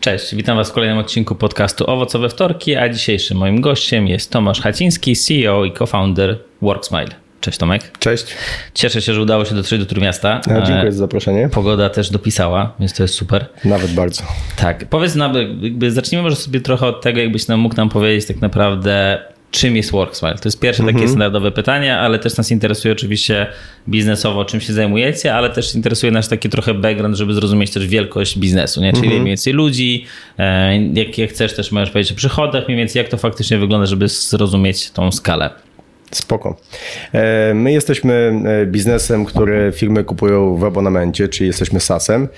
[0.00, 4.60] Cześć, witam Was w kolejnym odcinku podcastu Owocowe Wtorki, a dzisiejszym moim gościem jest Tomasz
[4.60, 7.27] Haciński, CEO i co-founder WorkSmile.
[7.40, 7.98] Cześć Tomek.
[7.98, 8.26] Cześć.
[8.74, 10.40] Cieszę się, że udało się dotrzeć do Trójmiasta.
[10.46, 11.48] Ja, dziękuję za zaproszenie.
[11.48, 13.46] Pogoda też dopisała, więc to jest super.
[13.64, 14.22] Nawet bardzo.
[14.56, 18.26] Tak, powiedz nam, jakby zacznijmy może sobie trochę od tego, jakbyś nam mógł nam powiedzieć
[18.26, 19.18] tak naprawdę
[19.50, 20.34] czym jest WorkSmile?
[20.34, 21.08] To jest pierwsze takie mhm.
[21.08, 23.46] standardowe pytanie, ale też nas interesuje oczywiście
[23.88, 28.38] biznesowo, czym się zajmujecie, ale też interesuje nas taki trochę background, żeby zrozumieć też wielkość
[28.38, 28.92] biznesu, nie?
[28.92, 29.22] czyli mhm.
[29.22, 30.04] mniej więcej ludzi,
[30.38, 34.08] e, jakie chcesz też możesz powiedzieć o przychodach, mniej więcej jak to faktycznie wygląda, żeby
[34.08, 35.50] zrozumieć tą skalę.
[36.10, 36.56] Spoko.
[37.14, 42.28] E, my jesteśmy e, biznesem, który firmy kupują w abonamencie, czyli jesteśmy SaaS-em.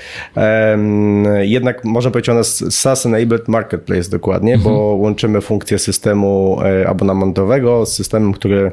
[1.41, 4.75] Jednak można powiedzieć o nas SaaS Enabled Marketplace dokładnie, mhm.
[4.75, 8.73] bo łączymy funkcję systemu e, abonamentowego z systemem, który,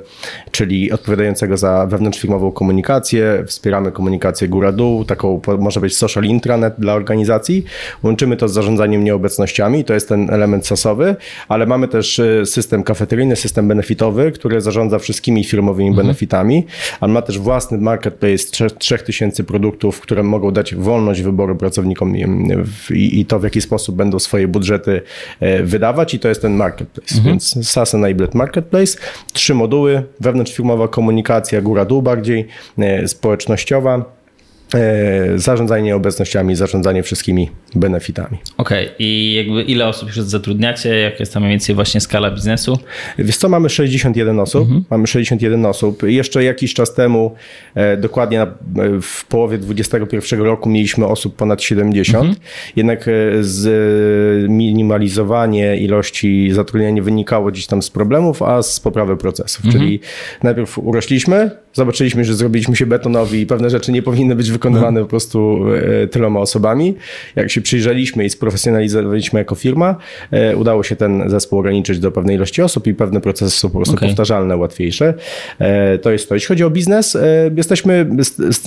[0.51, 3.43] czyli odpowiadającego za wewnątrzfirmową komunikację.
[3.47, 7.65] Wspieramy komunikację góra-dół, taką można powiedzieć social intranet dla organizacji.
[8.03, 11.15] Łączymy to z zarządzaniem nieobecnościami, to jest ten element SaaSowy,
[11.47, 16.07] ale mamy też system kafeteryjny, system benefitowy, który zarządza zarządza wszystkimi firmowymi mhm.
[16.07, 16.65] benefitami,
[16.99, 23.25] ale ma też własny marketplace 3000 produktów, które mogą dać wolność wyboru pracownikom i, i
[23.25, 25.01] to, w jaki sposób będą swoje budżety
[25.39, 27.15] e, wydawać i to jest ten marketplace.
[27.15, 27.33] Mhm.
[27.33, 28.97] Więc SaaS Enabled Marketplace,
[29.33, 34.16] trzy moduły, wewnątrzfirmowa komunikacja, góra-dół bardziej, e, społecznościowa,
[35.35, 38.37] zarządzanie obecnościami, zarządzanie wszystkimi benefitami.
[38.57, 38.95] Okej, okay.
[38.99, 40.95] i jakby ile osób już zatrudniacie?
[40.95, 42.79] Jak jest tam mniej więcej właśnie skala biznesu?
[43.19, 44.61] Wiesz co, mamy 61 osób.
[44.61, 44.83] Mhm.
[44.89, 46.03] Mamy 61 osób.
[46.03, 47.35] Jeszcze jakiś czas temu,
[47.75, 48.47] e, dokładnie na,
[49.01, 52.25] w połowie 2021 roku mieliśmy osób ponad 70.
[52.25, 52.45] Mhm.
[52.75, 53.11] Jednak e,
[53.43, 59.65] zminimalizowanie ilości zatrudnienia wynikało gdzieś tam z problemów, a z poprawy procesów.
[59.65, 59.83] Mhm.
[59.83, 59.99] Czyli
[60.43, 65.05] najpierw urośliśmy, zobaczyliśmy, że zrobiliśmy się betonowi i pewne rzeczy nie powinny być wykonywane no.
[65.05, 65.59] po prostu
[66.03, 66.95] e, tyloma osobami.
[67.35, 69.95] Jak się przyjrzeliśmy i sprofesjonalizowaliśmy jako firma,
[70.31, 73.75] e, udało się ten zespół ograniczyć do pewnej ilości osób i pewne procesy są po
[73.75, 74.09] prostu okay.
[74.09, 75.13] powtarzalne, łatwiejsze.
[75.59, 76.35] E, to jest to.
[76.35, 77.17] Jeśli chodzi o biznes,
[77.55, 78.05] jesteśmy,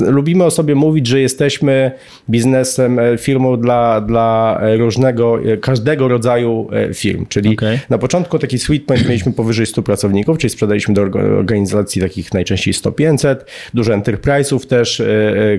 [0.00, 1.90] lubimy o sobie mówić, że jesteśmy
[2.30, 7.26] biznesem, firmą dla, dla różnego, każdego rodzaju firm.
[7.28, 7.78] Czyli okay.
[7.90, 11.02] na początku taki sweet point mieliśmy powyżej 100 pracowników, czyli sprzedaliśmy do
[11.38, 13.36] organizacji takich najczęściej 100-500,
[13.74, 15.02] dużo enterprise'ów też,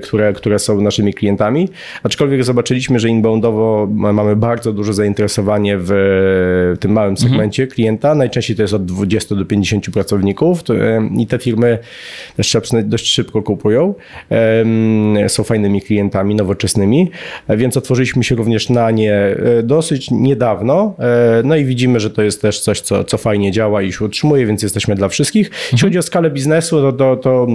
[0.02, 1.70] które, które są naszymi klientami.
[2.04, 5.92] Aczkolwiek zobaczyliśmy, że inboundowo mamy bardzo duże zainteresowanie w
[6.80, 7.30] tym małym mhm.
[7.30, 7.76] segmencie mhm.
[7.76, 8.16] klienta.
[8.16, 10.64] Najczęściej to jest od 20 do 50 pracowników
[11.18, 11.78] i te firmy
[12.84, 13.94] dość szybko kupują.
[15.28, 17.12] Są fajnymi klientami, nowoczesnymi,
[17.50, 20.96] więc otworzyliśmy się również na nie e, dosyć niedawno.
[21.00, 24.06] E, no i widzimy, że to jest też coś, co, co fajnie działa i się
[24.06, 25.48] utrzymuje, więc jesteśmy dla wszystkich.
[25.48, 25.80] Jeśli mhm.
[25.82, 27.48] chodzi o skalę biznesu, to, to, to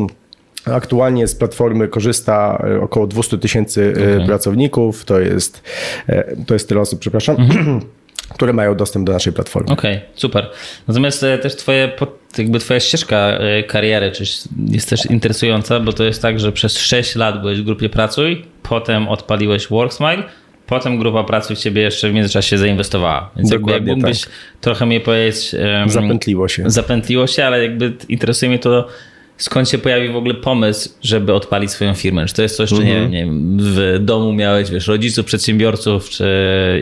[0.72, 4.26] Aktualnie z platformy korzysta e, około 200 tysięcy e, okay.
[4.26, 5.04] pracowników.
[5.04, 5.62] To jest,
[6.06, 7.36] e, to jest tyle osób, przepraszam.
[7.38, 7.80] Mhm.
[8.34, 9.72] które mają dostęp do naszej platformy.
[9.72, 10.50] Okej, okay, super.
[10.88, 11.92] Natomiast też twoje,
[12.38, 14.12] jakby twoja ścieżka kariery
[14.68, 18.44] jest też interesująca, bo to jest tak, że przez 6 lat byłeś w grupie Pracuj,
[18.62, 20.22] potem odpaliłeś WorkSmile,
[20.66, 23.30] potem grupa Pracuj w ciebie jeszcze w międzyczasie zainwestowała.
[23.36, 24.30] Więc Dokładnie jakby, tak.
[24.60, 25.54] trochę mnie powiedzieć...
[25.80, 26.70] Um, zapętliło się.
[26.70, 28.88] Zapętliło się, ale jakby interesuje mnie to
[29.38, 32.26] skąd się pojawił w ogóle pomysł, żeby odpalić swoją firmę?
[32.26, 33.10] Czy to jest coś, czy nie, mhm.
[33.10, 36.26] nie wiem, w domu miałeś, wiesz, rodziców, przedsiębiorców, czy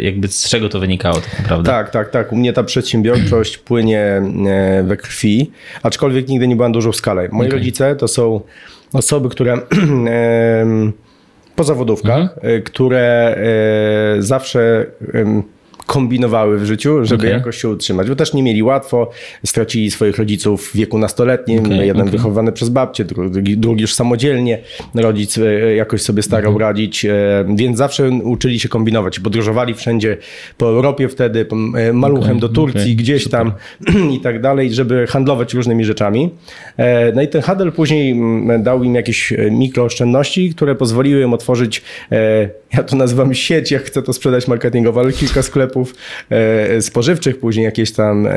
[0.02, 1.70] jakby z czego to wynikało tak naprawdę?
[1.70, 2.32] Tak, tak, tak.
[2.32, 5.50] U mnie ta przedsiębiorczość płynie e, we krwi,
[5.82, 7.28] aczkolwiek nigdy nie byłam dużą skalę.
[7.32, 7.58] Moi okay.
[7.58, 8.40] rodzice to są
[8.92, 9.58] osoby, które
[11.56, 12.56] po zawodówkach, mhm.
[12.56, 13.36] E, które
[14.18, 14.86] e, zawsze
[15.86, 17.30] kombinowały w życiu, żeby okay.
[17.30, 19.10] jakoś się utrzymać, bo też nie mieli łatwo,
[19.44, 22.12] stracili swoich rodziców w wieku nastoletnim, okay, jeden okay.
[22.12, 24.58] wychowany przez babcię, drugi, drugi już samodzielnie,
[24.94, 26.68] rodzic e, jakoś sobie starał mhm.
[26.68, 27.10] radzić, e,
[27.54, 30.16] więc zawsze uczyli się kombinować, podróżowali wszędzie
[30.58, 33.40] po Europie wtedy, e, maluchem do Turcji, gdzieś Super.
[33.40, 33.52] tam
[34.16, 36.30] i tak dalej, żeby handlować różnymi rzeczami.
[37.14, 38.16] No i ten handel później
[38.58, 41.82] dał im jakieś mikrooszczędności, które pozwoliły im otworzyć,
[42.76, 45.94] ja to nazywam sieć, jak chcę to sprzedać marketingowo, ale kilka sklepów
[46.30, 48.30] e, spożywczych, później jakieś tam e,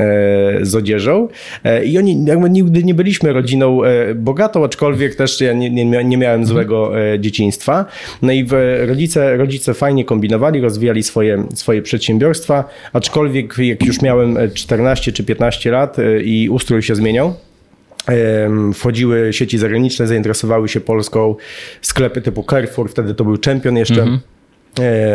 [0.62, 1.28] z odzieżą.
[1.64, 3.82] E, I oni jakby nigdy nie byliśmy rodziną
[4.16, 7.86] bogatą, aczkolwiek też ja nie, nie, nie miałem złego dzieciństwa.
[8.22, 8.48] No i
[8.86, 12.64] rodzice, rodzice fajnie kombinowali, rozwijali swoje, swoje przedsiębiorstwa,
[12.94, 17.34] aczkolwiek jak już miałem 14 czy 15 lat i ustrój się zmieniał,
[18.74, 21.36] Wchodziły sieci zagraniczne, zainteresowały się Polską,
[21.82, 24.04] sklepy typu Carrefour, wtedy to był Champion jeszcze.
[24.04, 24.20] E,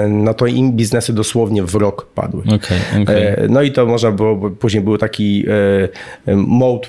[0.09, 2.43] no to im biznesy dosłownie w rok padły.
[2.43, 3.47] Okay, okay.
[3.49, 5.45] No i to można było, bo później był taki
[6.37, 6.89] mode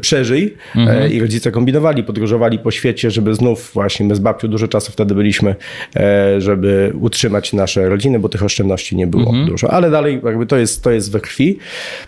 [0.00, 1.12] przeżyj mhm.
[1.12, 5.14] i rodzice kombinowali, podróżowali po świecie, żeby znów właśnie, my z babcią dużo czasu wtedy
[5.14, 5.54] byliśmy,
[6.38, 9.46] żeby utrzymać nasze rodziny, bo tych oszczędności nie było mhm.
[9.46, 11.58] dużo, ale dalej jakby to jest, to jest we krwi.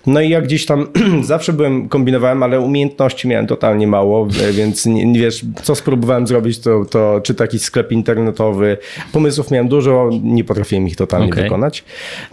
[0.06, 0.86] No i ja gdzieś tam
[1.22, 6.84] zawsze byłem, kombinowałem, ale umiejętności miałem totalnie mało, więc nie, wiesz, co spróbowałem zrobić, to,
[6.84, 8.76] to czy taki sklep internetowy,
[9.12, 11.42] pomysłów miałem dużo, dużo, nie potrafiłem ich totalnie okay.
[11.42, 11.84] wykonać.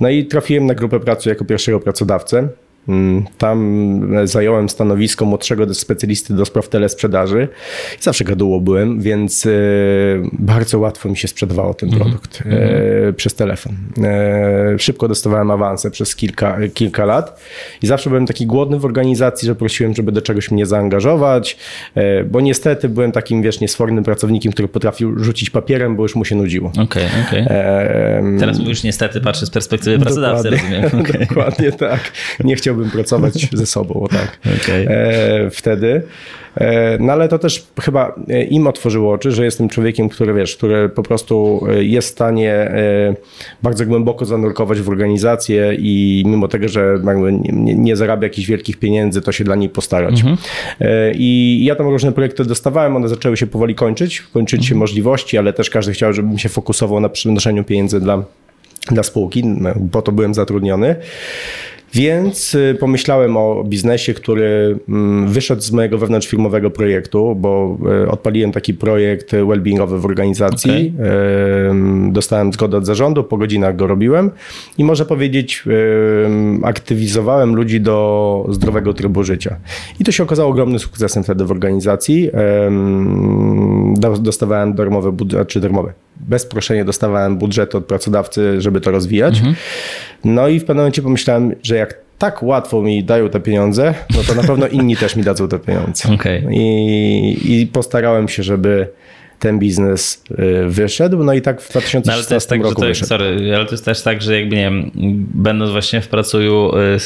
[0.01, 2.47] No i trafiłem na grupę pracy jako pierwszego pracodawcę.
[2.87, 7.47] Mm, tam zająłem stanowisko młodszego specjalisty do spraw telesprzedaży.
[7.99, 9.49] Zawsze gaduło byłem, więc e,
[10.33, 12.05] bardzo łatwo mi się sprzedawało ten mhm.
[12.05, 13.13] produkt mm -hmm.
[13.13, 13.75] przez telefon.
[14.03, 17.41] E, szybko dostawałem awanse przez kilka, kilka lat
[17.81, 21.57] i zawsze byłem taki głodny w organizacji, że prosiłem, żeby do czegoś mnie zaangażować,
[22.25, 26.35] bo niestety byłem takim, wiesz, niesfornym pracownikiem, który potrafił rzucić papierem, bo już mu się
[26.35, 26.71] nudziło.
[26.83, 28.39] Okej, okay, okay.
[28.39, 30.99] Teraz mówisz niestety, patrzę z perspektywy pracodawcy, dokładnie, rozumiem.
[31.09, 31.25] Okay.
[31.25, 32.11] Dokładnie tak.
[32.43, 34.39] Nie chciałbym chciałbym pracować ze sobą, tak.
[34.61, 34.87] Okay.
[34.89, 36.01] E, wtedy.
[36.55, 40.57] E, no ale to też chyba e, im otworzyło oczy, że jestem człowiekiem, który wiesz,
[40.57, 42.71] który po prostu e, jest w stanie
[43.63, 46.99] bardzo głęboko zanurkować w organizację i mimo tego, że
[47.31, 50.21] nie, nie zarabia jakichś wielkich pieniędzy, to się dla niej postarać.
[50.21, 50.37] Mhm.
[51.13, 54.79] I ja tam różne projekty dostawałem, one zaczęły się powoli kończyć, kończyć się mhm.
[54.79, 58.23] możliwości, ale też każdy chciał, żebym się fokusował na przynoszeniu pieniędzy dla,
[58.91, 59.43] dla spółki,
[59.91, 60.95] po to byłem zatrudniony.
[61.93, 68.51] Więc y, pomyślałem o biznesie, który mm, wyszedł z mojego wewnątrzfirmowego projektu, bo y, odpaliłem
[68.51, 70.93] taki projekt wellbeingowy w organizacji.
[70.95, 72.11] Okay.
[72.11, 74.31] Dostałem zgodę od zarządu, po godzinach go robiłem
[74.77, 75.63] i może powiedzieć,
[76.63, 79.55] aktywizowałem ludzi do zdrowego trybu życia.
[79.99, 82.29] I to się okazało ogromnym sukcesem wtedy w organizacji.
[84.19, 89.37] Dostawałem darmowe, czy darmowe, bez proszenia dostawałem budżet od pracodawcy, żeby to rozwijać.
[89.37, 89.55] Mhm.
[90.23, 94.23] No i w pewnym momencie pomyślałem, że jak tak łatwo mi dają te pieniądze, no
[94.27, 96.09] to na pewno inni też mi dadzą te pieniądze.
[96.13, 96.43] Okay.
[96.51, 98.87] I, I postarałem się, żeby
[99.39, 101.23] ten biznes y, wyszedł.
[101.23, 103.07] No i tak w 2016 no, ale to jest tak, roku to, wyszedł.
[103.07, 104.91] Sorry, ale to jest też tak, że jakby nie wiem,
[105.33, 106.97] będąc właśnie w pracuju, y,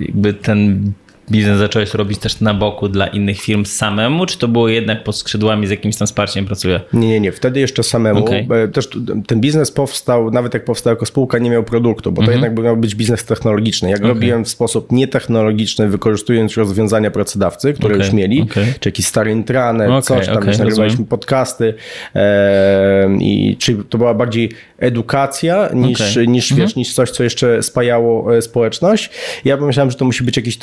[0.00, 0.92] jakby ten
[1.30, 5.16] biznes zacząłeś robić też na boku dla innych firm samemu, czy to było jednak pod
[5.16, 6.80] skrzydłami z jakimś tam wsparciem pracuje?
[6.92, 7.32] Nie, nie, nie.
[7.32, 8.24] Wtedy jeszcze samemu.
[8.24, 8.68] Okay.
[8.72, 8.88] Też
[9.26, 12.44] ten biznes powstał, nawet jak powstał jako spółka, nie miał produktu, bo to mm -hmm.
[12.44, 13.90] jednak miał być biznes technologiczny.
[13.90, 14.08] Jak okay.
[14.08, 18.06] robiłem w sposób nietechnologiczny, wykorzystując rozwiązania pracodawcy, które okay.
[18.06, 18.74] już mieli, okay.
[18.80, 21.74] czy jakiś stary intranet, coś tam, już nagrywaliśmy podcasty
[22.14, 26.66] e, i czy to była bardziej edukacja niż, niż, mm -hmm.
[26.66, 29.10] wiesz, niż coś, co jeszcze spajało e, społeczność.
[29.44, 30.56] Ja pomyślałem, że to musi być jakieś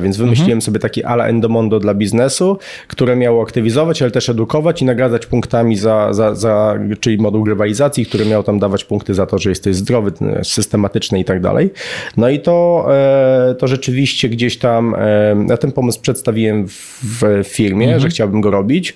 [0.00, 0.60] więc wymyśliłem mhm.
[0.60, 2.58] sobie taki ala Endomondo dla biznesu,
[2.88, 8.06] które miało aktywizować, ale też edukować i nagradzać punktami za, za, za czyli moduł rywalizacji,
[8.06, 10.12] który miał tam dawać punkty za to, że jesteś zdrowy,
[10.42, 11.70] systematyczny i tak dalej.
[12.16, 17.44] No i to, e, to rzeczywiście gdzieś tam, e, ja ten pomysł przedstawiłem w, w
[17.44, 18.00] firmie, mhm.
[18.00, 18.94] że chciałbym go robić.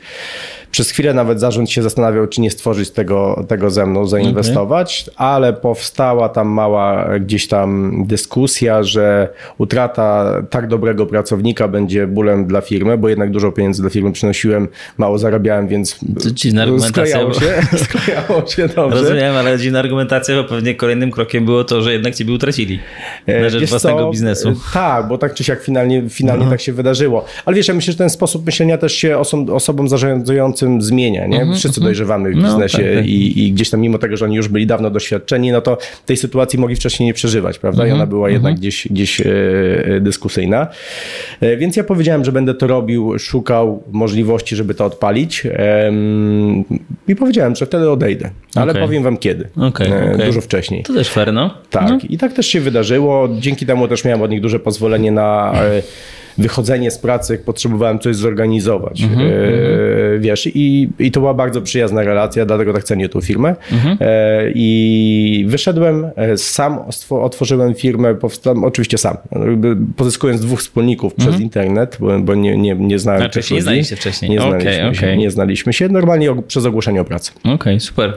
[0.70, 5.26] Przez chwilę nawet zarząd się zastanawiał, czy nie stworzyć tego, tego ze mną, zainwestować, okay.
[5.26, 9.28] ale powstała tam mała gdzieś tam dyskusja, że
[9.58, 14.68] utrata tak dobrego pracownika będzie bólem dla firmy, bo jednak dużo pieniędzy dla firmy przynosiłem,
[14.98, 15.98] mało zarabiałem, więc
[16.88, 19.00] sklejało się, sklejało się dobrze.
[19.00, 22.78] Rozumiem, ale dziwna argumentacja, bo pewnie kolejnym krokiem było to, że jednak ciebie utracili
[23.26, 24.10] e, na rzecz Wiesz własnego co?
[24.10, 24.54] biznesu.
[24.72, 26.50] Tak, bo tak czy siak finalnie, finalnie no.
[26.50, 27.24] tak się wydarzyło.
[27.44, 31.26] Ale wiesz, ja myślę, że ten sposób myślenia też się osom, osobom zarządzającym tym zmienia,
[31.26, 31.40] nie?
[31.40, 31.84] Mhm, Wszyscy mhm.
[31.84, 33.06] dojrzewamy w no, biznesie no, tak, tak.
[33.06, 36.16] I, I, gdzieś tam mimo tego, że oni już byli dawno doświadczeni, no to tej
[36.16, 37.82] sytuacji mogli wcześniej nie przeżywać, prawda?
[37.82, 39.24] I ona mhm, była jednak gdzieś, gdzieś e,
[39.84, 40.66] e, dyskusyjna.
[41.40, 45.46] E, więc ja powiedziałem, że będę to robił, szukał możliwości, żeby to odpalić
[47.08, 48.82] i powiedziałem, że wtedy odejdę, ale okay.
[48.82, 49.48] powiem wam kiedy.
[49.56, 50.26] Okay, okay.
[50.26, 50.82] Dużo wcześniej.
[50.82, 51.54] To też fair, no.
[51.70, 51.88] Tak.
[51.88, 51.98] No.
[52.08, 53.28] I tak też się wydarzyło.
[53.38, 55.52] Dzięki temu też miałem od nich duże pozwolenie na
[56.38, 59.02] wychodzenie z pracy, jak potrzebowałem coś zorganizować.
[59.02, 63.20] Mm -hmm, e, wiesz, i, i to była bardzo przyjazna relacja, dlatego tak cenię tą
[63.20, 63.56] firmę.
[63.72, 63.96] Mm -hmm.
[64.00, 66.78] e, I wyszedłem, e, sam
[67.10, 69.16] otworzyłem firmę, powstałem, oczywiście sam,
[69.96, 71.20] pozyskując dwóch wspólników mm -hmm.
[71.20, 71.42] przez mhm.
[71.42, 74.30] internet, bo, bo nie, nie, nie znałem znaczy, się nie znaliście wcześniej.
[74.30, 75.16] Nie znaliśmy, okay, się, okay.
[75.16, 77.32] nie znaliśmy się, normalnie przez ogłoszenie o pracy.
[77.40, 78.14] Okej, okay, super.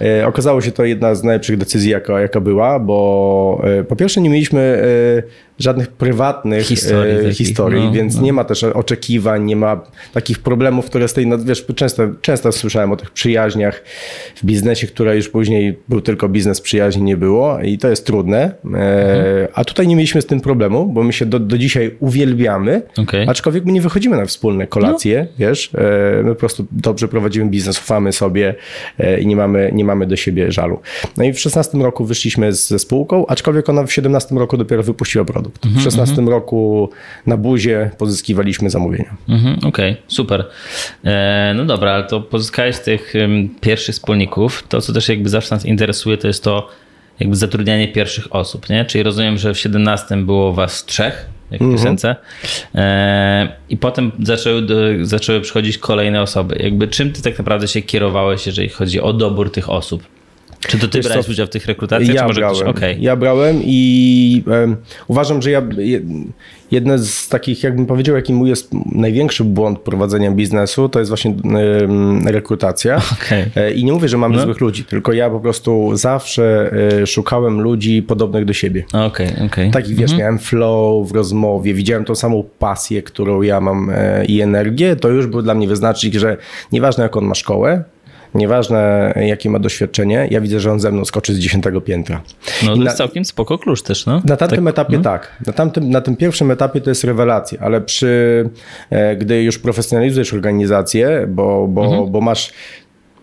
[0.00, 4.20] E, okazało się to jedna z najlepszych decyzji, jaka, jaka była, bo e, po pierwsze
[4.20, 4.82] nie mieliśmy
[5.60, 8.22] żadnych prywatnych Historii takich, historii no, więc no.
[8.22, 9.80] nie ma też oczekiwań, nie ma
[10.12, 13.84] takich problemów, które z tej, no, wiesz, często, często słyszałem o tych przyjaźniach
[14.36, 18.38] w biznesie, które już później był tylko biznes, przyjaźni nie było i to jest trudne,
[18.38, 19.48] e, Mhm.
[19.54, 23.26] a tutaj nie mieliśmy z tym problemu, bo my się do, do dzisiaj uwielbiamy, Okej.
[23.28, 25.46] aczkolwiek my nie wychodzimy na wspólne kolacje, No.
[25.46, 28.54] wiesz, e, my po prostu dobrze prowadzimy biznes, ufamy sobie
[28.98, 30.80] e, i nie mamy, nie mamy do siebie żalu.
[31.16, 35.24] No i w 16 roku wyszliśmy ze spółką, aczkolwiek ona w 17 roku dopiero wypuściła
[35.24, 35.49] produkt.
[35.64, 36.90] Mhm, W 16 roku
[37.26, 39.16] na buzie pozyskiwaliśmy zamówienia.
[39.28, 40.44] Mhm, Okej, super.
[41.04, 43.14] E, no dobra, ale to pozyskałeś tych
[43.60, 44.64] pierwszych wspólników.
[44.68, 46.68] To, co też jakby zawsze nas interesuje, to jest to
[47.20, 48.84] jakby zatrudnianie pierwszych osób, nie?
[48.84, 52.16] Czyli rozumiem, że w 17 było was trzech, jak w piosence,
[52.74, 54.62] e, i potem zaczęły,
[55.02, 56.56] zaczęły przychodzić kolejne osoby.
[56.62, 60.02] Jakby czym ty tak naprawdę się kierowałeś, jeżeli chodzi o dobór tych osób?
[60.68, 62.54] Czy to ty Wiesz co, brałeś udział w tych rekrutacjach, Ja brałem.
[62.56, 62.68] ktoś?
[62.68, 62.96] Okej.
[63.02, 64.76] Ja brałem i em,
[65.08, 66.00] uważam, że ja je-
[66.70, 71.30] jedne z takich, jakbym powiedział, jaki mój jest największy błąd prowadzenia biznesu, to jest właśnie
[71.80, 72.96] em, rekrutacja.
[73.22, 73.44] Okej.
[73.56, 74.42] E, I nie mówię, że mamy No.
[74.42, 78.84] złych ludzi, tylko ja po prostu zawsze e, szukałem ludzi podobnych do siebie.
[78.92, 79.70] Okej, okej.
[79.70, 84.40] Taki wiesz, miałem flow w rozmowie, widziałem tą samą pasję, którą ja mam e, i
[84.40, 86.36] energię, to już był dla mnie wyznacznik, że
[86.72, 87.84] nieważne jak on ma szkołę,
[88.34, 92.22] nieważne jakie ma doświadczenie, ja widzę, że on ze mną skoczy z dziesiątego piętra.
[92.62, 94.22] No to na- jest całkiem spoko klucz też, no.
[94.24, 95.36] na tamtym Tak, etapie tak.
[95.46, 98.50] Na, tamtym, na tym pierwszym etapie to jest rewelacja, ale przy,
[98.90, 102.10] e, gdy już profesjonalizujesz organizację, bo, bo, Mhm.
[102.12, 102.52] bo masz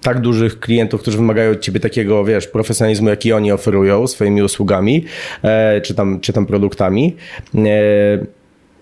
[0.02, 5.06] tak dużych klientów, którzy wymagają od ciebie takiego, wiesz, profesjonalizmu, jaki oni oferują swoimi usługami,
[5.44, 7.16] e, czy, tam, czy tam produktami,
[7.56, 7.60] e,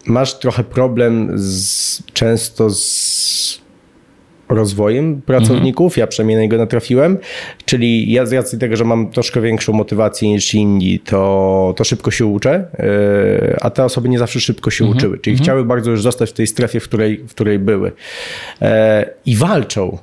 [0.05, 3.61] masz trochę problem z, często z
[4.49, 7.17] rozwojem pracowników, ja przynajmniej na niego natrafiłem,
[7.65, 12.11] czyli ja z racji tego, że mam troszkę większą motywację niż inni, to, to szybko
[12.11, 16.01] się uczę, yy, a te osoby nie zawsze szybko się uczyły, czyli chciały bardzo już
[16.01, 17.91] zostać w tej strefie, w której, w której były.
[18.61, 19.97] E, i walczą,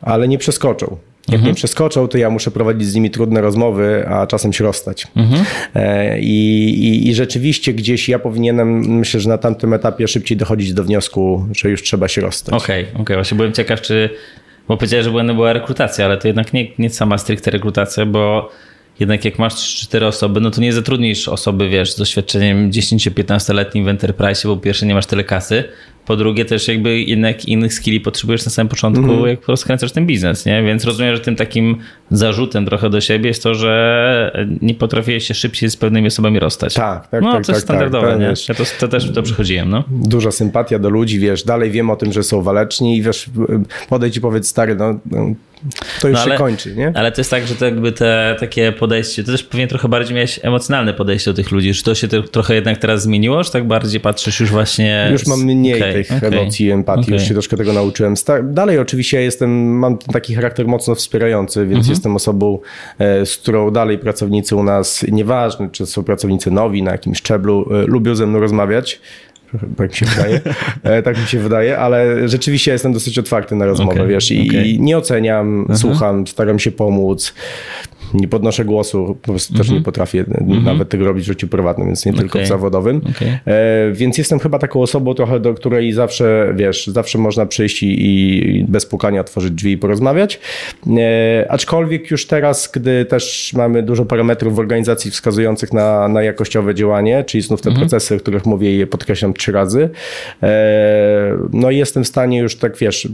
[0.00, 0.96] ale nie przeskoczą.
[1.28, 5.06] Jak nie przeskoczą, to ja muszę prowadzić z nimi trudne rozmowy, a czasem się rozstać.
[5.74, 10.74] E, I, i, I rzeczywiście gdzieś ja powinienem, myślę, że na tamtym etapie szybciej dochodzić
[10.74, 12.54] do wniosku, że już trzeba się rozstać.
[12.54, 13.16] Okej, okej.
[13.16, 14.10] Właśnie byłem ciekaw, czy.
[14.68, 18.50] Bo powiedziałeś, że błędem była rekrutacja, ale to jednak nie, nie sama stricte rekrutacja, bo
[19.00, 23.88] jednak jak masz 4 osoby, no to nie zatrudnisz osoby, wiesz, z doświadczeniem 10-15-letnim w
[23.88, 25.64] enterprise, bo po pierwsze nie masz tyle kasy,
[26.06, 29.26] po drugie też jakby jednak innych skilli potrzebujesz na samym początku, Mhm.
[29.26, 30.62] jak rozkręcasz ten biznes, nie?
[30.62, 31.76] Więc rozumiem, że tym takim
[32.10, 36.74] zarzutem trochę do siebie jest to, że nie potrafiłeś się szybciej z pewnymi osobami rozstać.
[36.74, 38.32] Tak, tak, No, tak, to jest tak, standardowe, tak, nie?
[38.48, 39.84] Ja to, to też to przechodziłem, no.
[39.90, 43.30] Duża sympatia do ludzi, wiesz, dalej wiem o tym, że są waleczni i wiesz,
[43.88, 45.34] podejdź i powiedz, stary, no, no
[46.00, 46.92] to już No, się kończy, nie?
[46.94, 50.14] Ale to jest tak, że to jakby te takie podejście, to też pewnie trochę bardziej
[50.14, 51.74] miałeś emocjonalne podejście do tych ludzi.
[51.74, 55.08] Czy to się te, trochę jednak teraz zmieniło, czy tak bardziej patrzysz już właśnie...
[55.12, 57.26] Już mam mniej Okej, tych okej, emocji empatii, już okej.
[57.28, 58.14] się troszkę tego nauczyłem.
[58.42, 61.90] Dalej oczywiście jestem, mam taki charakter mocno wspierający, więc Mhm.
[61.90, 62.58] jestem osobą,
[62.98, 67.68] e, z którą dalej pracownicy u nas, nieważne czy są pracownicy nowi na jakimś szczeblu,
[67.74, 69.00] e, lubią ze mną rozmawiać.
[69.76, 70.40] Tak mi się wydaje,
[70.82, 74.40] E, tak mi się wydaje, ale rzeczywiście jestem dosyć otwarty na rozmowę, Okej, wiesz, i.
[74.40, 74.64] Mhm.
[74.66, 77.34] i nie oceniam, słucham, staram się pomóc.
[78.14, 80.24] Nie podnoszę głosu, po prostu też nie potrafię
[80.64, 82.32] nawet tego robić w życiu prywatnym, więc nie tylko Mhm.
[82.32, 82.44] Okej.
[82.44, 83.00] w zawodowym.
[83.16, 83.28] Okej.
[83.46, 88.06] E, więc jestem chyba taką osobą trochę, do której zawsze, wiesz, zawsze można przyjść i,
[88.58, 90.40] i bez pukania otworzyć drzwi i porozmawiać.
[90.98, 96.74] E, aczkolwiek już teraz, gdy też mamy dużo parametrów w organizacji wskazujących na, na jakościowe
[96.74, 99.90] działanie, czyli znów te procesy, o których mówię i je podkreślam trzy razy,
[100.42, 103.08] e, no jestem w stanie już tak, wiesz,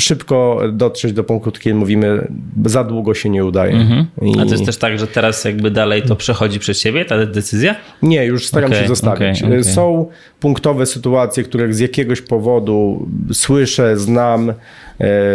[0.00, 2.28] szybko dotrzeć do punktu, kiedy mówimy,
[2.64, 3.74] za długo się nie udaje.
[4.22, 4.32] I...
[4.40, 7.76] A to jest też tak, że teraz jakby dalej to przechodzi przez ciebie, ta decyzja?
[8.02, 9.42] Nie, już staram Okej, się zostawić.
[9.42, 9.64] okej, okej.
[9.64, 10.08] Są
[10.40, 14.52] punktowe sytuacje, których z jakiegoś powodu słyszę, znam,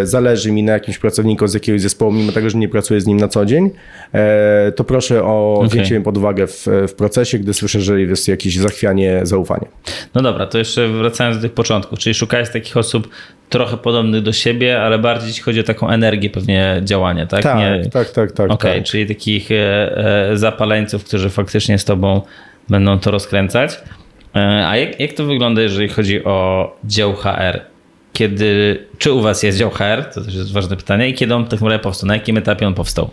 [0.03, 3.17] zależy mi na jakimś pracowniku z jakiegoś zespołu, mimo tego, że nie pracuję z nim
[3.17, 3.69] na co dzień,
[4.13, 8.57] e, to proszę o wzięcie pod uwagę w, w procesie, gdy słyszę, że jest jakieś
[8.57, 9.67] zachwianie zaufania.
[10.15, 13.09] No dobra, to jeszcze wracając do tych początków, czyli szukałeś takich osób
[13.49, 17.43] trochę podobnych do siebie, ale bardziej ci chodzi o taką energię pewnie działania, tak?
[17.43, 17.89] Tak, Nie...
[17.89, 18.51] tak, tak, tak.
[18.51, 18.83] Okej, tak.
[18.83, 19.55] czyli takich e,
[20.31, 22.21] e, zapaleńców, którzy faktycznie z tobą
[22.69, 23.79] będą to rozkręcać.
[24.35, 27.61] E, a jak, jak to wygląda, jeżeli chodzi o dział HR?
[28.13, 30.05] Kiedy, czy u was jest dział HR?
[30.13, 31.09] To też jest ważne pytanie.
[31.09, 32.07] I kiedy on tak naprawdę powstał?
[32.07, 33.09] Na jakim etapie on powstał?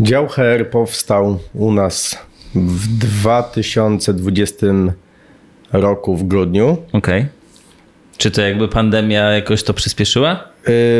[0.00, 2.18] Dział HR powstał u nas
[2.54, 4.66] w 2020
[5.72, 6.76] roku w grudniu.
[6.92, 7.26] Okej.
[8.20, 10.44] Czy to jakby pandemia jakoś to przyspieszyła?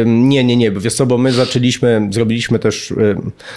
[0.06, 2.94] Nie, nie, nie, bo wiesz co, bo my zaczęliśmy, zrobiliśmy też,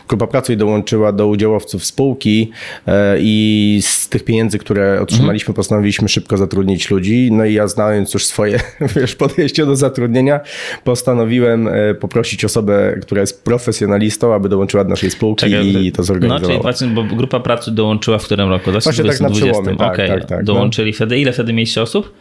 [0.07, 2.51] grupa pracy dołączyła do udziałowców spółki
[2.87, 5.55] e, i z tych pieniędzy, które otrzymaliśmy, mhm.
[5.55, 7.29] postanowiliśmy szybko zatrudnić ludzi.
[7.31, 8.59] No i ja znając już swoje
[8.95, 10.39] wiesz, podejście do zatrudnienia,
[10.83, 16.03] postanowiłem e, poprosić osobę, która jest profesjonalistą, aby dołączyła do naszej spółki Czekaj, i to
[16.03, 16.41] zorganizowała.
[16.41, 18.71] No, czyli właśnie, bo grupa pracy dołączyła w którym roku?
[18.71, 20.07] Właśnie tak na przełomie, tak, okay.
[20.07, 20.43] tak, tak.
[20.43, 20.95] Dołączyli no.
[20.95, 22.13] wtedy, ile wtedy mieliście osób?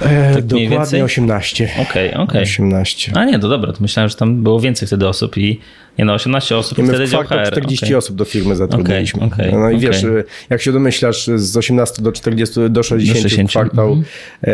[0.00, 1.68] E, tak dokładnie 18.
[1.82, 2.22] Okej, okay.
[2.22, 2.42] Okay.
[2.42, 3.12] 18.
[3.14, 5.60] A nie, to dobra, to myślałem, że tam było więcej wtedy osób i
[5.98, 7.46] nie no, 18 osób I wtedy dział HR.
[7.46, 7.96] 40 okay.
[7.96, 9.24] osób do firmy zatrudniliśmy.
[9.24, 10.02] Okay, okay, no i wiesz,
[10.50, 13.50] jak się domyślasz, z 18 do 40 do 60, do 60.
[13.50, 14.50] kwartał mm -hmm.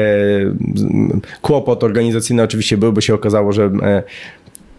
[1.17, 4.03] e, kłopot organizacyjny oczywiście był, bo się okazało, że e,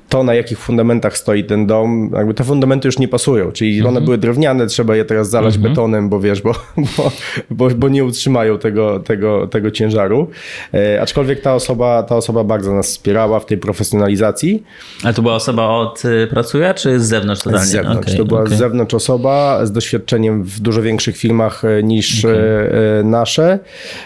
[0.09, 3.89] to, na jakich fundamentach stoi ten dom, jakby te fundamenty już nie pasują, czyli one
[3.89, 4.05] mhm.
[4.05, 5.73] były drewniane, trzeba je teraz zalać mhm.
[5.73, 6.55] betonem, bo wiesz, bo,
[6.97, 7.11] bo,
[7.49, 10.29] bo, bo, nie utrzymają tego, tego, tego ciężaru.
[10.73, 14.63] E, aczkolwiek ta osoba, ta osoba bardzo nas wspierała w tej profesjonalizacji.
[15.03, 17.65] Ale to była osoba od y, pracuje, czy z zewnątrz totalnie?
[17.65, 18.07] Z zewnątrz.
[18.07, 18.55] Okay, to była okay.
[18.55, 22.37] z zewnątrz osoba z doświadczeniem w dużo większych firmach e, niż okay.
[22.37, 23.59] E, nasze.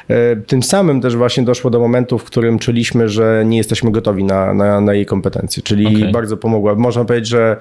[0.07, 4.23] E, tym samym też właśnie doszło do momentu, w którym czuliśmy, że nie jesteśmy gotowi
[4.23, 6.11] na, na, na jej kompetencje, czyli okay.
[6.11, 6.75] bardzo pomogła.
[6.75, 7.57] Można powiedzieć, że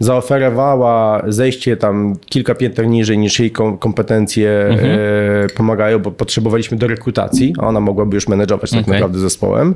[0.00, 3.50] zaoferowała zejście tam kilka pięter niżej niż jej
[3.80, 4.98] kompetencje mhm.
[5.00, 8.94] e, pomagają, bo potrzebowaliśmy do rekrutacji, a ona mogłaby już menedżować tak okay.
[8.94, 9.74] naprawdę zespołem.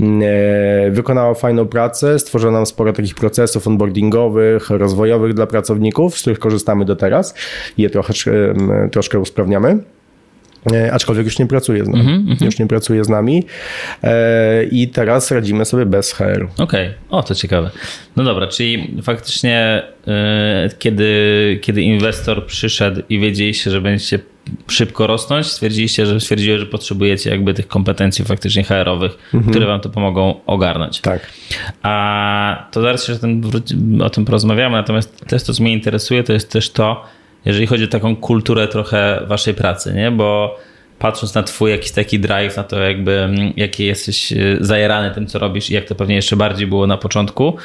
[0.00, 6.38] E, wykonała fajną pracę, stworzyła nam sporo takich procesów onboardingowych, rozwojowych dla pracowników, z których
[6.38, 7.34] korzystamy do teraz
[7.78, 8.12] i je trochę,
[8.90, 9.78] troszkę usprawniamy.
[10.72, 12.00] E, aczkolwiek już nie pracuje z nami.
[12.00, 12.44] Mm -hmm.
[12.44, 13.44] Już nie pracuje z nami
[14.02, 16.48] e, i teraz radzimy sobie bez HR.
[16.58, 16.94] Okej, okay.
[17.10, 17.70] o to ciekawe.
[18.16, 24.18] No dobra, czyli faktycznie e, kiedy, kiedy inwestor przyszedł i wiedzieliście, że będziecie
[24.68, 29.50] szybko rosnąć, stwierdziliście, że stwierdziły, że potrzebujecie jakby tych kompetencji faktycznie HR-owych, mm -hmm.
[29.50, 31.00] które wam to pomogą ogarnąć.
[31.00, 31.32] Tak.
[31.82, 33.42] A to zaraz się o tym,
[34.02, 37.04] o tym porozmawiamy, natomiast też to, co mnie interesuje, to jest też to,
[37.44, 40.10] jeżeli chodzi o taką kulturę trochę waszej pracy, nie?
[40.10, 40.58] Bo
[40.98, 45.26] patrząc na twój jakiś taki drive, na to jakby mm, jaki jesteś y, zajerany tym,
[45.26, 47.56] co robisz i jak to pewnie jeszcze bardziej było na początku,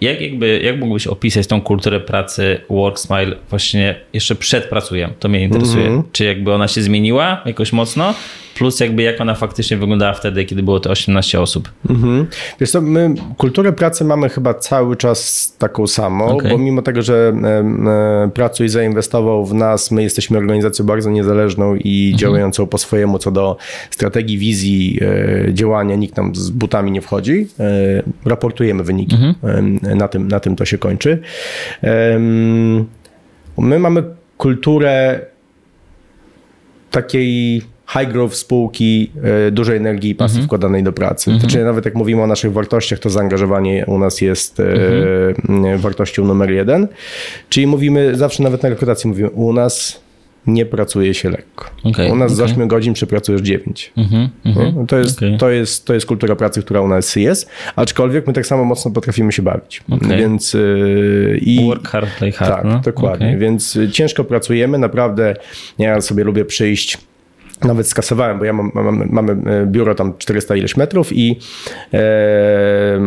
[0.00, 5.10] jak jakby, jak mógłbyś opisać tą kulturę pracy WorkSmile właśnie jeszcze przed pracujem?
[5.18, 5.86] To mnie interesuje.
[5.86, 6.04] Mm -hmm.
[6.12, 8.14] Czy jakby ona się zmieniła jakoś mocno?
[8.60, 11.72] plus jakby jak ona faktycznie wyglądała wtedy, kiedy było to 18 osób.
[11.90, 12.26] Mhm.
[12.60, 16.50] Wiesz co, my kulturę pracy mamy chyba cały czas taką samą, okay.
[16.50, 22.04] bo mimo tego, że e, Pracuj zainwestował w nas, my jesteśmy organizacją bardzo niezależną i
[22.04, 22.18] mhm.
[22.18, 23.56] działającą po swojemu co do
[23.90, 25.00] strategii, wizji,
[25.48, 27.46] e, działania, nikt nam z butami nie wchodzi.
[27.60, 29.98] E, raportujemy wyniki, mhm.
[29.98, 31.18] na, tym, na tym to się kończy.
[33.58, 34.02] My mamy
[34.36, 35.20] kulturę
[36.90, 37.62] takiej
[37.92, 39.10] high growth spółki,
[39.48, 40.46] e, dużej energii i pasji mhm.
[40.46, 41.30] wkładanej do pracy.
[41.30, 41.50] Mhm.
[41.50, 44.64] Czyli nawet jak mówimy o naszych wartościach, to zaangażowanie u nas jest e,
[45.48, 45.78] mhm.
[45.78, 46.88] wartością numer jeden.
[47.48, 50.00] Czyli mówimy, zawsze nawet na rekrutacji mówimy, u nas
[50.46, 51.70] nie pracuje się lekko.
[51.84, 52.48] Okay, u nas okay.
[52.48, 53.92] z 8 godzin przepracujesz 9.
[53.96, 55.38] Mm-hmm, mm-hmm, to, jest, okay.
[55.38, 58.90] to, jest, to jest kultura pracy, która u nas jest, aczkolwiek my tak samo mocno
[58.90, 59.82] potrafimy się bawić.
[60.18, 62.50] Więc yy, i Work hard, play hard.
[62.50, 62.80] Tak, no?
[62.84, 63.36] dokładnie.
[63.38, 65.36] Więc ciężko pracujemy, naprawdę
[65.78, 66.98] ja sobie lubię przyjść
[67.64, 71.38] nawet skasowałem, bo ja mam, mam, mamy e, biuro tam 400 ileś metrów i
[71.94, 73.00] e,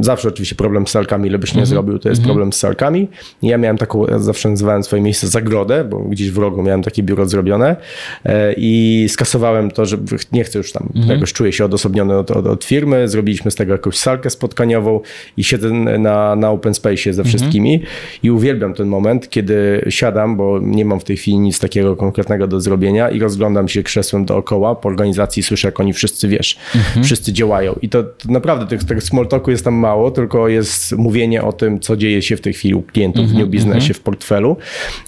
[0.00, 1.68] zawsze oczywiście problem z salkami, ile byś nie mm -hmm.
[1.68, 2.32] zrobił, to jest mm -hmm.
[2.32, 3.08] problem z salkami.
[3.42, 6.82] I ja miałem taką, ja zawsze nazywałem swoje miejsce zagrodę, bo gdzieś w rogu miałem
[6.82, 7.76] takie biuro zrobione
[8.24, 9.96] e, i skasowałem to, że
[10.32, 11.12] nie chcę już tam, mm -hmm.
[11.12, 15.00] jakoś czuję się odosobniony od, od, od, firmy, zrobiliśmy z tego jakąś salkę spotkaniową
[15.36, 17.82] i siedzę na, na open space ze wszystkimi
[18.22, 22.46] i uwielbiam ten moment, kiedy siadam, bo nie mam w tej chwili nic takiego konkretnego
[22.46, 26.56] do zrobienia i rozglądam się krzew krzesłem dookoła, po organizacji słyszę, jak oni wszyscy, wiesz,
[26.74, 27.04] mhm.
[27.04, 27.78] wszyscy działają.
[27.82, 31.52] I to, to naprawdę tego, tego small talku jest tam mało, tylko jest mówienie o
[31.52, 33.38] tym, co dzieje się w tej chwili u klientów mhm.
[33.38, 33.94] w new biznesie, mhm.
[33.94, 34.56] w portfelu.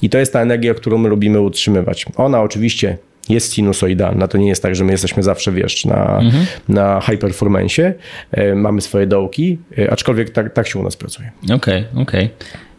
[0.02, 2.06] I to jest ta energia, którą my lubimy utrzymywać.
[2.16, 4.28] Ona oczywiście jest sinusoidalna.
[4.28, 6.46] To nie jest tak, że my jesteśmy zawsze, wiesz, na, mhm.
[6.68, 7.94] na high performance.
[8.30, 11.30] E, mamy swoje dołki, e, aczkolwiek tak, tak się u nas pracuje.
[11.44, 12.24] Okej, okay, okej.
[12.24, 12.28] Okay.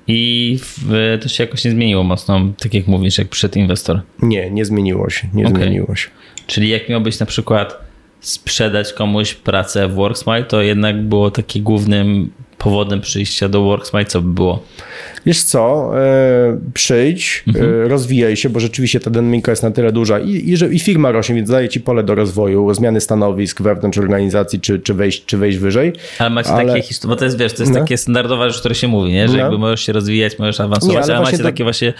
[0.07, 4.01] I w, to się jakoś nie zmieniło mocno, tak jak mówisz, jak przed inwestor.
[4.21, 5.61] Nie, nie zmieniło się, nie okay.
[5.61, 6.09] zmieniło się.
[6.47, 7.77] Czyli jak miałbyś na przykład
[8.19, 14.21] sprzedać komuś pracę w WorkSmile, to jednak było taki głównym powodem przyjścia do WorkSmile, co
[14.21, 14.63] by było?
[15.25, 17.65] Wiesz co, e, przyjdź, mhm.
[17.65, 21.11] e, rozwijaj się, bo rzeczywiście ta dynamika jest na tyle duża i, i, i firma
[21.11, 25.37] rośnie, więc daje ci pole do rozwoju, zmiany stanowisk wewnątrz organizacji, czy, czy, wejść, czy
[25.37, 25.93] wejść wyżej.
[26.19, 26.73] Ale macie ale...
[26.73, 27.79] takie historie, bo to jest, wiesz, to jest no.
[27.79, 29.27] takie standardowa rzecz, które się mówi, nie?
[29.27, 29.39] że no.
[29.39, 31.43] jakby możesz się rozwijać, możesz awansować, nie, ale, ale macie to...
[31.43, 31.93] takie właśnie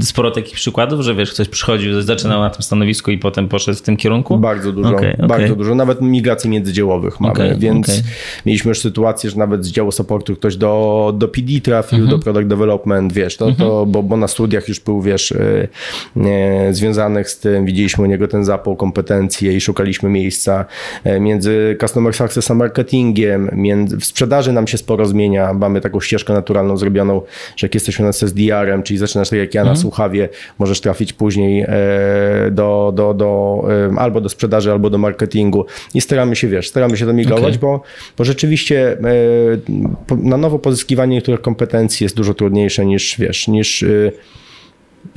[0.00, 3.82] sporo takich przykładów, że wiesz, ktoś przychodził, zaczynał na tym stanowisku i potem poszedł w
[3.82, 4.38] tym kierunku?
[4.38, 5.26] Bardzo dużo, okay, okay.
[5.26, 8.02] bardzo dużo, nawet migracji międzydziełowych mamy, okay, więc
[8.46, 12.18] mieliśmy już sytuację, że nawet z działu supportu ktoś do, do PD trafił, mhm.
[12.18, 12.63] do product development,
[13.12, 13.90] wiesz, to, to mhm.
[13.90, 15.68] bo, bo na studiach już był, wiesz, e,
[16.70, 20.64] związanych z tym, widzieliśmy u niego ten zapał kompetencje i szukaliśmy miejsca
[21.04, 26.00] e, między customer success a marketingiem, między, w sprzedaży nam się sporo zmienia, mamy taką
[26.00, 27.22] ścieżkę naturalną zrobioną,
[27.56, 29.82] że jak jesteśmy na SDR-em, czyli zaczynasz tak jak ja na mhm.
[29.82, 31.68] słuchawie, możesz trafić później e,
[32.50, 36.96] do, do, do, e, albo do sprzedaży, albo do marketingu i staramy się, wiesz, staramy
[36.96, 37.58] się to migrować, okay.
[37.58, 37.82] bo,
[38.18, 38.96] bo rzeczywiście
[40.16, 42.53] na nowo pozyskiwanie niektórych kompetencji jest dużo trudniejsze
[42.84, 44.12] niż, wiesz, niż y,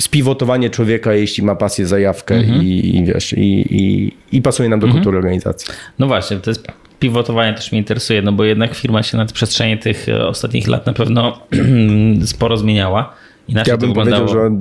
[0.02, 2.64] spiwotowanie człowieka, jeśli ma pasję, zajawkę mhm.
[2.64, 5.04] i, i, wiesz, i, i, i pasuje nam do mhm.
[5.04, 5.74] kultury organizacji.
[6.00, 6.68] No właśnie, to jest
[7.00, 10.86] pivotowanie też mnie interesuje, no bo jednak firma się na przestrzeni tych e, ostatnich lat
[10.86, 11.40] na pewno
[12.26, 13.14] sporo zmieniała.
[13.48, 14.52] Inaczej ja bym powiedział, że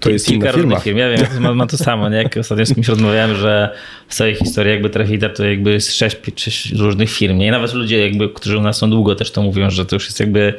[0.00, 0.80] to jest kilka inna firma.
[0.80, 0.98] Firm.
[0.98, 2.08] Ja wiem, ma, ma to samo.
[2.08, 2.16] Nie?
[2.16, 3.74] Jak ostatnio z kimś rozmawiałem, że
[4.08, 7.38] w całej historii jakby Trafita to jakby jest sześć, sześć różnych firm.
[7.38, 7.46] Nie?
[7.46, 10.04] I nawet ludzie, jakby, którzy u nas są długo też to mówią, że to już
[10.04, 10.54] jest jakby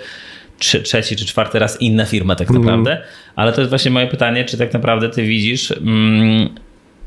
[0.60, 2.66] trzy, trzeci czy czwarty raz inna firma tak mhm.
[2.66, 2.92] naprawdę.
[2.92, 3.04] Mm.
[3.36, 6.50] Ale to jest właśnie moje pytanie, czy tak naprawdę ty widzisz mm,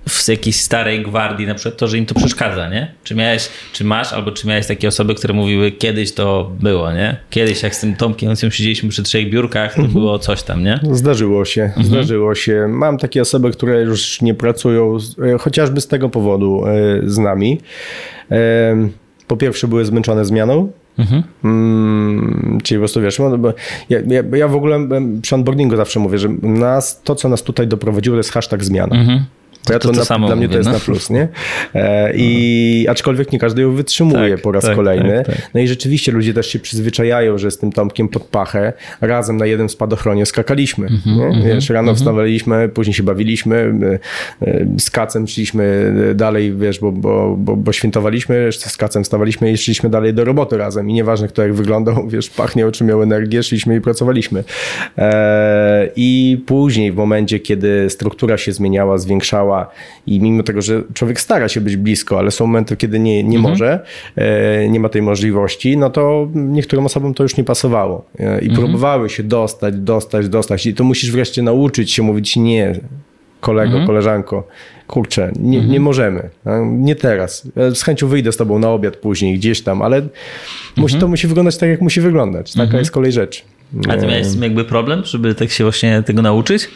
[0.08, 2.94] w jakiejś starej gwardii na przykład to, że im to przeszkadza, nie?
[3.04, 7.16] Czy miałeś, czy masz, albo czy miałeś takie osoby, które mówiły, kiedyś to było, nie?
[7.30, 9.92] Kiedyś jak z tym Tomkiem siedzieliśmy przy trzech biurkach, to mhm.
[9.92, 10.80] było coś tam, nie?
[10.92, 11.86] Zdarzyło się, mhm.
[11.86, 12.66] zdarzyło się.
[12.68, 14.98] Mam takie osoby, które już nie pracują
[15.34, 17.60] e, chociażby z tego powodu e, z nami.
[18.30, 18.88] E,
[19.26, 21.22] po pierwsze były zmęczone zmianą, Mhm.
[21.44, 23.38] Mm, czyli po prostu wiesz, no,
[23.88, 24.88] ja, ja, ja, w ogóle
[25.22, 28.96] przy onboardingu zawsze mówię, że nas, to co nas tutaj doprowadziło to jest hashtag zmiana.
[28.96, 29.24] Mhm.
[29.64, 30.72] To, ja to, to, to na, dla mnie to jest no.
[30.72, 31.28] na plus, nie?
[31.74, 35.22] E, I aczkolwiek nie każdy ją wytrzymuje tak, po raz tak, kolejny.
[35.26, 38.72] Tak, tak, no i rzeczywiście ludzie też się przyzwyczajają, że z tym Tomkiem pod pachę
[39.00, 40.86] razem na jednym spadochronie skakaliśmy.
[40.86, 41.22] Mm -hmm?
[41.22, 41.98] Mm -hmm, wiesz, rano mm -hmm.
[41.98, 43.74] wstawaliśmy, później się bawiliśmy,
[44.42, 49.56] e, z kacem szliśmy dalej, wiesz, bo, bo, bo, bo świętowaliśmy, z kacem wstawaliśmy i
[49.56, 50.90] szliśmy dalej do roboty razem.
[50.90, 54.44] I nieważne kto jak wyglądał, wiesz, pachniał czy miał energię, szliśmy i pracowaliśmy.
[54.98, 59.49] E, I później w momencie, kiedy struktura się zmieniała, zwiększała,
[60.06, 63.36] i mimo tego, że człowiek stara się być blisko, ale są momenty, kiedy nie, nie
[63.36, 63.52] mhm.
[63.52, 63.80] może,
[64.16, 68.48] e, nie ma tej możliwości, no to niektórym osobom to już nie pasowało e, i
[68.48, 68.54] mhm.
[68.54, 72.80] próbowały się dostać, dostać, dostać i to musisz wreszcie nauczyć się mówić nie,
[73.40, 73.86] kolego, mhm.
[73.86, 74.48] koleżanko,
[74.86, 75.72] kurczę, nie, mhm.
[75.72, 76.30] nie możemy,
[76.64, 77.48] nie teraz.
[77.74, 80.02] Z chęcią wyjdę z tobą na obiad później, gdzieś tam, ale
[80.76, 81.00] musi, mhm.
[81.00, 82.52] to musi wyglądać tak, jak musi wyglądać.
[82.52, 82.78] Taka mhm.
[82.78, 83.44] jest kolej rzecz.
[83.88, 86.68] A ty miałeś jakby problem, żeby tak się właśnie tego nauczyć?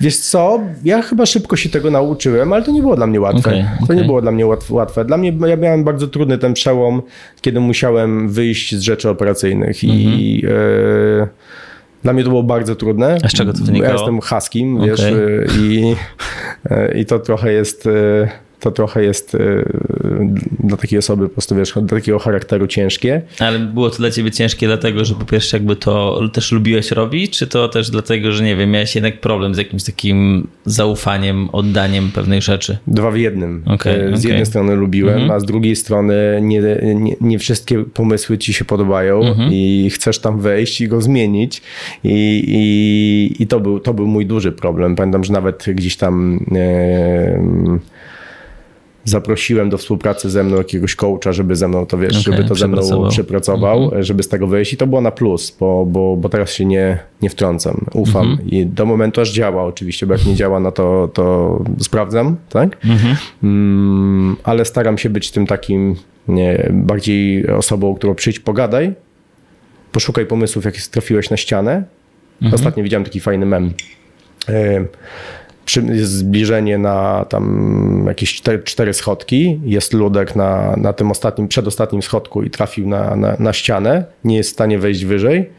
[0.00, 3.50] Wiesz co, ja chyba szybko się tego nauczyłem, ale to nie było dla mnie łatwe.
[3.50, 3.86] Okay, okay.
[3.86, 5.04] To nie było dla mnie łatwe.
[5.04, 7.02] Dla mnie, ja miałem bardzo trudny ten przełom,
[7.40, 11.22] kiedy musiałem wyjść z rzeczy operacyjnych i mm -hmm.
[11.22, 11.28] e,
[12.02, 13.16] dla mnie to było bardzo trudne.
[13.24, 13.92] A z czego to wynikało?
[13.92, 14.88] Ja jestem huskim, okay.
[14.88, 15.02] wiesz,
[15.58, 15.96] i,
[16.70, 17.88] e, i to trochę jest...
[18.64, 19.64] To trochę jest y,
[20.60, 23.22] dla takiej osoby, po prostu wiesz, dla takiego charakteru ciężkie.
[23.38, 27.38] Ale było to dla ciebie ciężkie dlatego, że po pierwsze jakby to też lubiłeś robić,
[27.38, 32.10] czy to też dlatego, że nie wiem, miałeś jednak problem z jakimś takim zaufaniem, oddaniem
[32.10, 32.78] pewnych rzeczy?
[32.86, 33.62] Dwa w jednym.
[33.66, 34.28] Okay, z okay.
[34.28, 35.30] jednej strony lubiłem, mhm.
[35.30, 36.62] a z drugiej strony nie,
[36.94, 39.50] nie, nie, wszystkie pomysły ci się podobają mhm.
[39.52, 41.62] i chcesz tam wejść i go zmienić
[42.04, 44.96] i, i, i to, był, to był mój duży problem.
[44.96, 47.78] Pamiętam, że nawet gdzieś tam e,
[49.04, 52.54] zaprosiłem do współpracy ze mną jakiegoś coacha, żeby ze mną to wiesz, okay, żeby to
[52.54, 54.02] ze mną przepracował, mhm.
[54.02, 56.98] żeby z tego wyjść i to było na plus, bo, bo, bo teraz się nie,
[57.22, 58.50] nie wtrącam, ufam mhm.
[58.50, 62.76] i do momentu aż działa oczywiście, bo jak nie działa, no to, to sprawdzam, tak?
[62.84, 63.16] Mhm.
[63.42, 65.96] Mm, ale staram się być tym takim
[66.28, 68.94] nie, bardziej osobą, którą przyjdź, pogadaj,
[69.92, 71.84] poszukaj pomysłów, jakie trafiłeś na ścianę.
[72.52, 73.72] Ostatnio widziałem taki fajny mem.
[74.48, 74.88] Y
[75.92, 82.02] jest zbliżenie na tam jakieś cztery, cztery schodki, jest ludek na, na tym ostatnim, przedostatnim
[82.02, 85.50] schodku i trafił na, na, na ścianę, nie jest w stanie wejść wyżej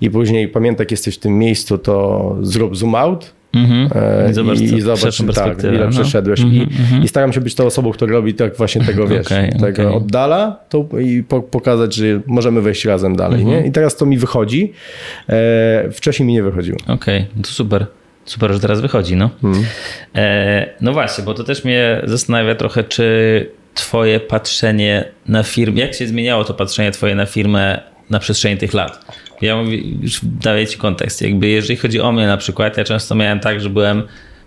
[0.00, 4.30] i później pamiętaj, jak jesteś w tym miejscu, to zrób zoom out, Mm -hmm.
[4.30, 5.90] I zobacz, i, i zobacz tak, ile no.
[5.90, 6.40] przeszedłeś.
[6.40, 7.04] Mm -hmm, I, mm -hmm.
[7.04, 9.94] I, staram się być tą osobą, która robi tak właśnie tego, wiesz, okay, tego okay.
[9.94, 13.44] oddala to i po, pokazać, że możemy wejść razem dalej.
[13.44, 13.52] Nie?
[13.52, 13.66] Mhm.
[13.66, 14.72] I teraz to mi wychodzi.
[15.28, 16.78] E, wcześniej mi nie wychodziło.
[16.88, 17.86] Okej, okay, to super.
[18.24, 19.30] Super, że teraz wychodzi, no.
[19.42, 19.64] Hmm.
[20.14, 25.94] E, no właśnie, bo to też mnie zastanawia trochę, czy twoje patrzenie na firmę, jak
[25.94, 29.04] się zmieniało to patrzenie twoje na firmę na przestrzeni tych lat?
[29.40, 31.22] Ja mówię, już daję ci kontekst.
[31.22, 34.02] Jakby jeżeli chodzi o mnie na przykład, ja często miałem tak, że byłem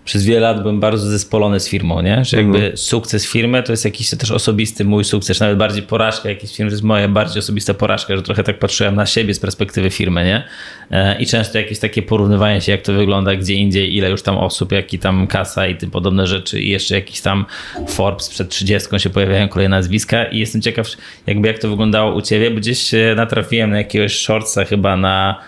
[0.06, 2.24] przez wiele lat byłem bardzo zespolony z firmą, nie?
[2.24, 2.76] Że jakby mm.
[2.76, 6.74] sukces firmy to jest jakiś też osobisty mój sukces, nawet bardziej porażka jakiejś firmy, to
[6.74, 10.44] jest moja bardziej osobista porażka, że trochę tak patrzyłem na siebie z perspektywy firmy, nie?
[10.90, 14.38] E, I często jakieś takie porównywanie się, jak to wygląda gdzie indziej, ile już tam
[14.38, 17.44] osób, jaki tam kasa i tym podobne rzeczy i jeszcze jakiś tam
[17.88, 20.86] Forbes przed 30 się pojawiają kolejne nazwiska i jestem ciekaw
[21.26, 25.40] jakby jak to wyglądało u ciebie, bo gdzieś natrafiłem na jakiegoś shortsa chyba na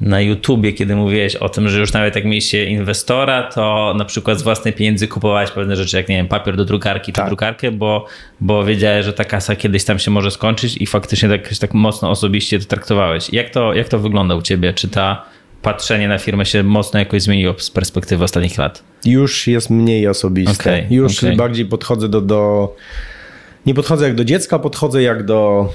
[0.00, 4.38] na YouTubie, kiedy mówiłeś o tym, że już nawet jak mieliście inwestora, to na przykład
[4.38, 7.26] z własnej pieniędzy kupowałeś pewne rzeczy, jak nie wiem, papier do drukarki czy tak.
[7.26, 8.06] drukarkę, bo,
[8.40, 12.10] bo wiedziałeś, że ta kasa kiedyś tam się może skończyć i faktycznie tak, tak mocno
[12.10, 13.32] osobiście to traktowałeś.
[13.32, 14.72] Jak to, jak to wygląda u ciebie?
[14.72, 15.24] Czy ta
[15.62, 18.82] patrzenie na firmę się mocno jakoś zmieniło z perspektywy ostatnich lat?
[19.04, 20.70] Już jest mniej osobiste.
[20.70, 21.36] Okay, Już okay.
[21.36, 22.74] bardziej podchodzę do, do...
[23.66, 25.68] Nie podchodzę jak do dziecka, podchodzę jak do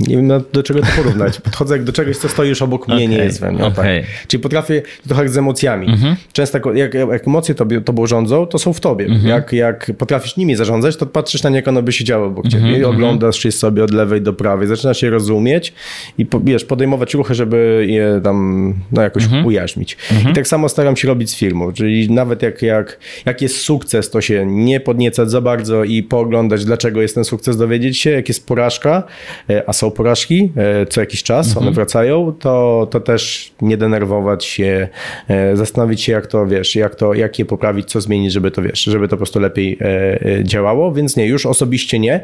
[0.00, 1.40] nie wiem do czego to porównać.
[1.48, 3.08] Podchodzę jak do czegoś, co stoi już obok mnie, okay.
[3.08, 3.64] nie jest we mnie.
[3.64, 4.00] Okay.
[4.00, 4.26] Tak.
[4.26, 5.86] Czyli potrafię trochę z emocjami.
[5.86, 6.14] Mm-hmm.
[6.32, 9.08] Często jak, jak, emocje tobie, tobą rządzą, to są w tobie.
[9.08, 9.26] Mm-hmm.
[9.26, 12.50] Jak, jak potrafisz nimi zarządzać, to patrzysz na nie, jak ono by siedziało obok mm-hmm.
[12.50, 12.94] ciebie i mhm.
[12.94, 15.72] oglądasz je sobie od lewej do prawej, zaczynasz je rozumieć
[16.18, 19.46] i wiesz, podejmować ruchy, żeby je tam no, jakoś mm-hmm.
[19.46, 19.96] ujarzmić.
[20.30, 24.10] I tak samo staram się robić z filmu, czyli nawet jak, jak, jak jest sukces,
[24.10, 28.28] to się nie podniecać za bardzo i pooglądać, dlaczego jest ten sukces, dowiedzieć się, jak
[28.28, 29.02] jest porażka,
[29.50, 31.66] e, a są są porażki e, co jakiś czas, mhm.
[31.66, 34.88] one wracają, to, to też nie denerwować się,
[35.28, 38.62] e, zastanowić się, jak to wiesz, jak to, jak je poprawić, co zmienić, żeby to
[38.62, 40.92] wiesz, żeby to po prostu lepiej e, działało.
[40.92, 42.20] Więc nie, już osobiście nie.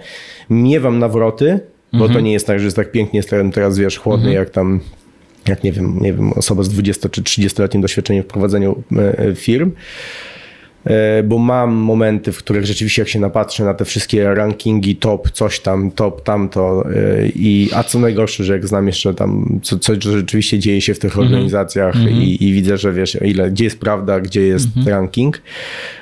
[0.51, 1.61] Miewam nawroty,
[1.93, 2.25] bo to mhm.
[2.25, 4.45] nie jest tak, że jest tak pięknie, jestem teraz wiesz, chłodny, mhm.
[4.45, 4.81] jak tam
[5.49, 8.83] jak nie wiem, nie wiem, osoba z 20 czy 30-letnim doświadczeniem w prowadzeniu
[9.35, 9.71] firm.
[10.87, 15.31] E, bo mam momenty, w których rzeczywiście jak się napatrzę na te wszystkie rankingi, top,
[15.31, 19.79] coś tam, top, tamto e, i a co najgorsze, że jak znam jeszcze tam, co,
[19.79, 21.27] co rzeczywiście dzieje się w tych mhm.
[21.27, 22.23] organizacjach mm -hmm.
[22.23, 24.91] i, i, widzę, że wiesz, ile, gdzie jest prawda, gdzie jest mm -hmm.
[24.91, 25.43] ranking,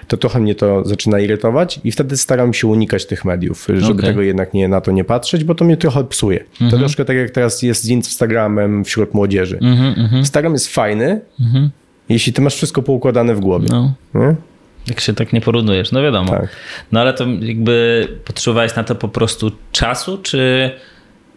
[0.09, 4.11] to trochę mnie to zaczyna irytować i wtedy staram się unikać tych mediów, żeby okay.
[4.11, 6.39] tego jednak nie, na to nie patrzeć, bo to mnie trochę psuje.
[6.39, 6.59] Mm -hmm.
[6.59, 6.83] To mhm.
[6.83, 9.59] troszkę tak jak teraz jest z Instagramem wśród młodzieży.
[9.63, 11.21] Mhm, Instagram jest fajny,
[12.09, 13.69] jeśli ty masz wszystko poukładane w głowie.
[13.71, 13.95] No.
[14.87, 16.31] Jak się tak nie porównujesz, no wiadomo.
[16.31, 16.49] Tak.
[16.93, 20.71] No ale to jakby potrzebowałeś na to po prostu czasu, czy,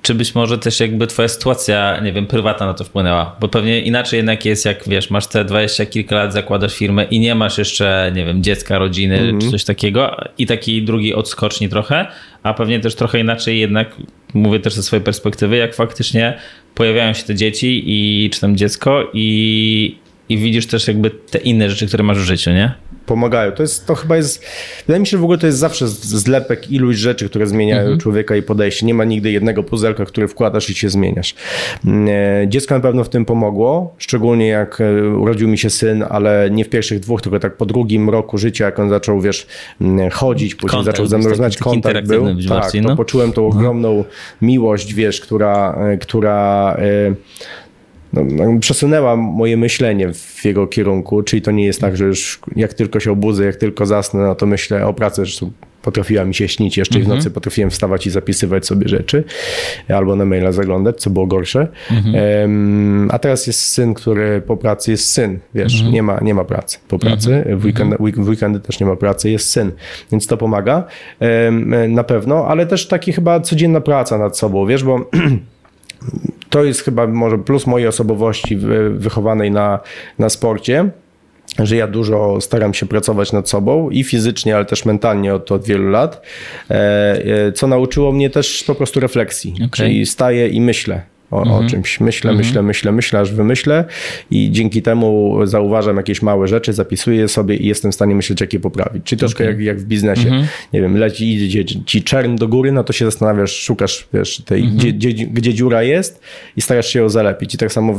[0.02, 3.36] czy być może też jakby twoja sytuacja, nie wiem, prywatna na to wpłynęła?
[3.40, 7.20] Bo pewnie inaczej jednak jest, jak wiesz, masz te 20 kilka lat, zakładasz firmę i
[7.20, 9.42] nie masz jeszcze, nie wiem, dziecka, rodziny -hmm.
[9.42, 12.08] czy coś takiego i taki drugi odskoczni trochę,
[12.44, 13.96] a pewnie też trochę inaczej jednak,
[14.34, 16.38] mówię też ze swojej perspektywy, jak faktycznie
[16.76, 21.70] pojawiają się te dzieci i czy tam dziecko i, i widzisz też jakby te inne
[21.70, 22.74] rzeczy, które masz w życiu, nie?
[23.06, 23.52] pomagają.
[23.52, 24.46] To jest, to chyba jest,
[24.88, 28.00] wydaje mi się, że w ogóle to jest zawsze zlepek iluś rzeczy, które zmieniają mhm.
[28.00, 28.86] człowieka i podejście.
[28.86, 31.36] Nie ma nigdy jednego puzelka, który wkładasz i się zmieniasz.
[31.86, 32.08] Mm,
[32.44, 36.50] e, dziecko na pewno w tym pomogło, szczególnie jak e, urodził mi się syn, ale
[36.52, 39.48] nie w pierwszych dwóch, tylko tak po drugim roku życia, jak on zaczął, wiesz,
[39.82, 42.26] mm, chodzić, później kontakt, zaczął ze mną rozmawiać, kontakt był.
[42.50, 42.96] Tak, to no.
[42.96, 43.60] poczułem tą mhm.
[43.60, 44.04] ogromną
[44.42, 46.78] miłość, wiesz, która, e, która
[48.16, 52.40] no, no, przesunęła moje myślenie w jego kierunku, czyli to nie jest tak, że już
[52.56, 55.48] jak tylko się obudzę, jak tylko zasnę, no to myślę o pracy, że
[55.82, 57.14] potrafiła mi się śnić, jeszcze mhm.
[57.14, 59.24] w nocy potrafiłem wstawać i zapisywać sobie rzeczy,
[59.90, 61.68] albo na maila zaglądać, co było gorsze.
[61.92, 62.42] Mhm.
[62.42, 65.94] Um, a teraz jest syn, który po pracy jest syn, wiesz, mhm.
[65.94, 67.60] nie, ma, nie ma pracy po pracy, mhm.
[67.60, 69.72] w, weekend, w weekendy też nie ma pracy, jest syn,
[70.12, 70.84] więc to pomaga
[71.20, 75.00] um, na pewno, ale też taki chyba codzienna praca nad sobą, wiesz, bo
[76.50, 78.58] to jest chyba może plus mojej osobowości
[78.90, 79.80] wychowanej na,
[80.20, 80.90] na sporcie
[81.60, 85.66] że ja dużo staram się pracować nad sobą i fizycznie, ale też mentalnie od, od
[85.66, 86.22] wielu lat,
[86.70, 86.76] e,
[87.48, 89.70] e, co nauczyło mnie też po prostu refleksji, okay.
[89.70, 91.66] czyli staję i myślę o, mhm.
[91.66, 92.00] o czymś.
[92.00, 92.48] Myślę, mhm.
[92.48, 93.86] myślę, myślę, myślę, aż wymyślę
[94.32, 98.54] i dzięki temu zauważam jakieś małe rzeczy, zapisuję sobie i jestem w stanie myśleć, jak
[98.54, 99.04] je poprawić.
[99.04, 99.54] Czyli troszkę okay.
[99.54, 100.28] jak, jak w biznesie.
[100.28, 100.48] Mhm.
[100.74, 104.62] Nie wiem, leci, idzie ci czern do góry, no to się zastanawiasz, szukasz, wiesz, tej,
[104.62, 104.78] mhm.
[104.78, 106.22] gdzie, gdzie, gdzie, dziura jest
[106.58, 107.56] i starasz się ją zalepić.
[107.56, 107.96] I tak samo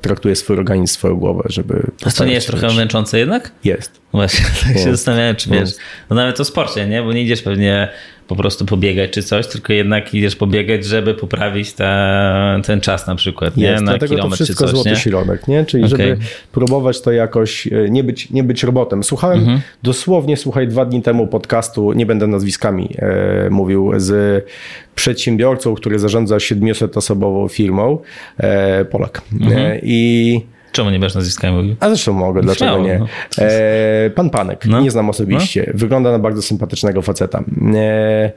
[0.00, 1.82] traktuję swój organizm, swoją głowę, żeby...
[2.04, 3.52] A to nie jest trochę męczące jednak?
[3.64, 4.00] Jest.
[4.12, 5.70] Właśnie, tak się zastanawiałem, czy wiesz,
[6.10, 7.02] no nawet to sporcie, nie?
[7.02, 7.88] Bo nie idziesz pewnie
[8.28, 13.14] po prostu pobiegać czy coś, tylko jednak idziesz pobiegać, żeby poprawić te, ten czas na
[13.14, 13.66] przykład, nie?
[13.66, 14.96] Jest, na dlatego to wszystko coś, złoty nie?
[14.96, 15.64] środek, nie?
[15.64, 15.98] Czyli okay.
[15.98, 16.18] żeby
[16.52, 19.04] próbować to jakoś, e, nie być, nie być robotem.
[19.04, 19.60] Słuchałem mhm.
[19.82, 24.44] dosłownie, słuchaj, dwa dni temu podcastu, nie będę nazwiskami e, mówił, z
[24.94, 27.98] przedsiębiorcą, który zarządza 700-osobową firmą,
[28.38, 29.22] e, Polak.
[29.32, 29.58] Mhm.
[29.58, 30.40] E, I
[30.78, 31.76] Czemu nie będziesz nazwiskami mówił?
[31.80, 32.98] A zresztą mogę, dlaczego Śmiało, nie?
[32.98, 33.06] No.
[33.38, 34.80] E, pan Panek, no.
[34.80, 35.64] nie znam osobiście.
[35.66, 35.72] No.
[35.78, 37.44] Wygląda na bardzo sympatycznego faceta.
[37.74, 38.32] E,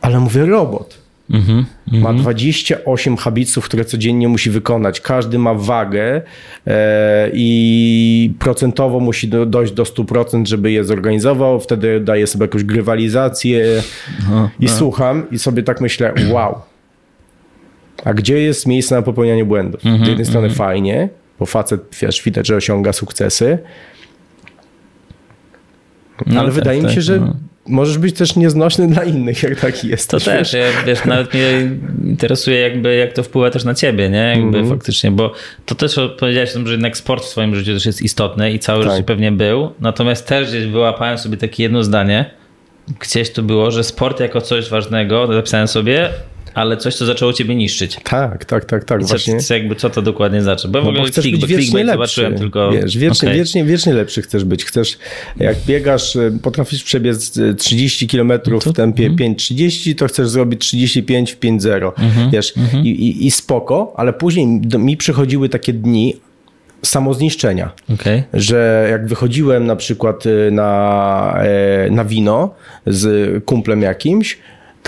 [0.00, 0.98] ale mówię robot.
[1.30, 5.00] Mhm, ma 28 habitsów, które codziennie musi wykonać.
[5.00, 6.22] Każdy ma wagę
[6.66, 11.60] e, i procentowo musi do, dojść do 100%, żeby je zorganizował.
[11.60, 13.82] Wtedy daje sobie jakąś grywalizację
[14.60, 16.60] i słucham i sobie tak myślę, wow.
[18.04, 19.86] A gdzie jest miejsce na popełnianie błędów?
[19.86, 20.58] Mhm, Z jednej strony mhm.
[20.58, 23.58] fajnie, bo facet, wiesz, widać, że osiąga sukcesy,
[26.26, 27.34] no, ale tak, wydaje tak, mi się, że no
[27.68, 30.10] możesz być też nieznośny dla innych, jak taki jest.
[30.10, 31.70] To też, wiesz, ja, wiesz nawet mnie
[32.04, 34.34] interesuje jakby jak to wpływa też na ciebie, nie?
[34.36, 34.70] Jakby mm -hmm.
[34.70, 35.32] faktycznie, bo
[35.66, 38.92] to też powiedziałeś że jednak sport w swoim życiu też jest istotny i cały tak.
[38.92, 42.30] życie pewnie był, natomiast też gdzieś wyłapałem sobie takie jedno zdanie,
[43.00, 46.10] gdzieś to było, że sport jako coś ważnego, zapisałem sobie,
[46.54, 47.98] ale coś, co zaczęło ciebie niszczyć.
[48.04, 49.00] Tak, tak, tak, tak.
[49.00, 49.40] I co, właśnie.
[49.40, 50.68] Co, jakby, co to dokładnie znaczy?
[50.68, 51.92] Bo w no ogóle chcesz click, być wiecznie lepszy.
[51.92, 52.70] zobaczyłem tylko...
[52.70, 53.38] Wiesz, wiecznie, okay.
[53.38, 54.64] wiecznie, wiecznie lepszy chcesz być.
[54.64, 54.98] Chcesz,
[55.36, 59.16] jak biegasz, y, potrafisz przebiec 30 y, km w tempie mm.
[59.16, 61.92] 5.30, to chcesz zrobić 35 w 5.0.
[61.98, 66.14] Mm wiesz, mm i, i, i spoko, ale później do, mi przychodziły takie dni,
[66.82, 67.70] samozniszczenia.
[67.94, 68.22] Okay.
[68.34, 72.54] Że jak wychodziłem na przykład y, na, e, na wino
[72.86, 74.38] z kumplem jakimś,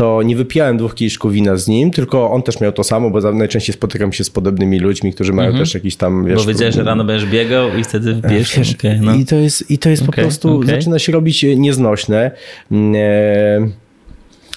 [0.01, 3.33] to nie wypijałem dwóch kieliszków wina z nim, tylko on też miał to samo, bo
[3.33, 5.65] najczęściej spotykam się z podobnymi ludźmi, którzy mają mhm.
[5.65, 6.37] też jakiś tam, wiesz...
[6.37, 8.59] Bo wiedziałeś, że rano będziesz biegał i wtedy wbierz.
[8.79, 9.15] Okay, no.
[9.15, 10.67] I to jest, i to jest okay, po prostu, okay.
[10.67, 12.31] zaczyna się robić nieznośne.
[12.71, 13.80] Mm, e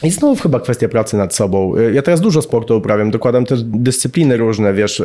[0.04, 1.74] i znowu chyba kwestia pracy nad sobą.
[1.94, 5.04] Ja teraz dużo sportu uprawiam, dokładam też dyscypliny różne, wiesz,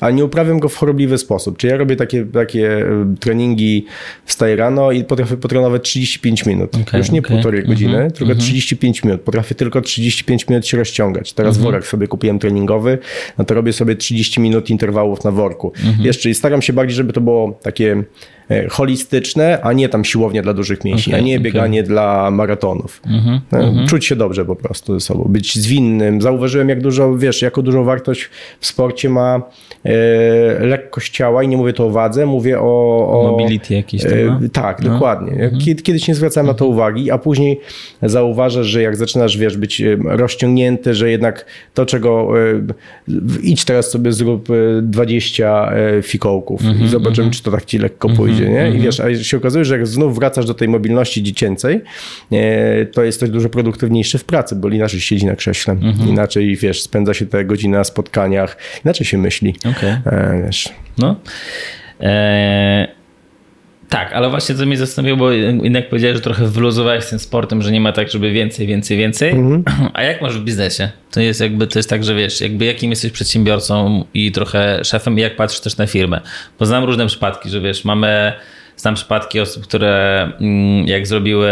[0.00, 1.56] a nie uprawiam go w chorobliwy sposób.
[1.56, 3.86] Czy ja robię takie, takie e, treningi,
[4.24, 6.76] wstaję rano i potrafię potrenować 35 minut.
[6.88, 7.30] Okay, Już nie okay.
[7.30, 8.42] półtorej godziny, mm -hmm, tylko mm -hmm.
[8.42, 9.20] 35 minut.
[9.20, 11.32] Potrafię tylko 35 minut się rozciągać.
[11.32, 11.70] Teraz mm -hmm.
[11.70, 12.98] worek sobie kupiłem treningowy,
[13.38, 15.72] no to robię sobie 30 minut interwałów na worku.
[15.86, 16.06] Mhm.
[16.06, 18.04] Jeszcze i staram się bardziej, żeby to było takie E,
[18.70, 23.02] holistyczne, a nie tam siłownia dla dużych mięśni, okay, a nie bieganie dla maratonów.
[23.06, 26.22] Mm -hmm, Czuć się dobrze po prostu ze sobą, być zwinnym.
[26.22, 29.42] Zauważyłem, jak dużo, wiesz, jaką dużą wartość w sporcie ma
[29.84, 33.08] e, lekkość ciała i nie mówię to o wadze, mówię o...
[33.20, 34.90] o Mobility jakiś tam, e, Tak, no.
[34.90, 35.32] dokładnie.
[35.32, 35.64] Mm -hmm.
[35.64, 36.78] Kiedy, kiedyś nie zwracałem na to mhm.
[36.78, 37.60] uwagi, a później
[38.02, 42.60] zauważasz, że jak zaczynasz, wiesz, być e, rozciągnięty, że jednak to, czego e,
[43.42, 44.48] idź teraz sobie zrób
[44.82, 47.30] 20 fikołków -hmm, i mhm, zobaczymy, mhm.
[47.30, 48.62] czy to tak ci lekko pójdzie nie?
[48.62, 48.82] I mhm.
[48.82, 51.80] wiesz, a się okazuje, że jak znów wracasz do tej mobilności dziecięcej,
[52.32, 56.08] e, to jesteś dużo produktywniejszy w pracy, bo inaczej siedzi na krześle, mhm.
[56.08, 59.54] inaczej, wiesz, spędza się te godziny na spotkaniach, inaczej się myśli.
[59.70, 60.00] Okay.
[60.06, 60.68] E, wiesz.
[60.98, 61.16] No.
[62.00, 62.99] E
[63.90, 67.62] tak, ale właśnie to mnie zastanowiło, bo jednak powiedziałeś, że trochę wyluzowałeś z tym sportem,
[67.62, 69.30] że nie ma tak, żeby więcej, więcej, więcej.
[69.30, 69.64] Mhm.
[69.94, 70.90] A jak masz w biznesie?
[71.10, 75.18] To jest jakby, to jest tak, że wiesz, jakby jakim jesteś przedsiębiorcą i trochę szefem
[75.18, 76.20] i jak patrzysz też na firmę.
[76.58, 78.32] Bo znam różne przypadki, że wiesz, mamy
[78.80, 81.50] Znam przypadki osób, które mm, jak zrobiły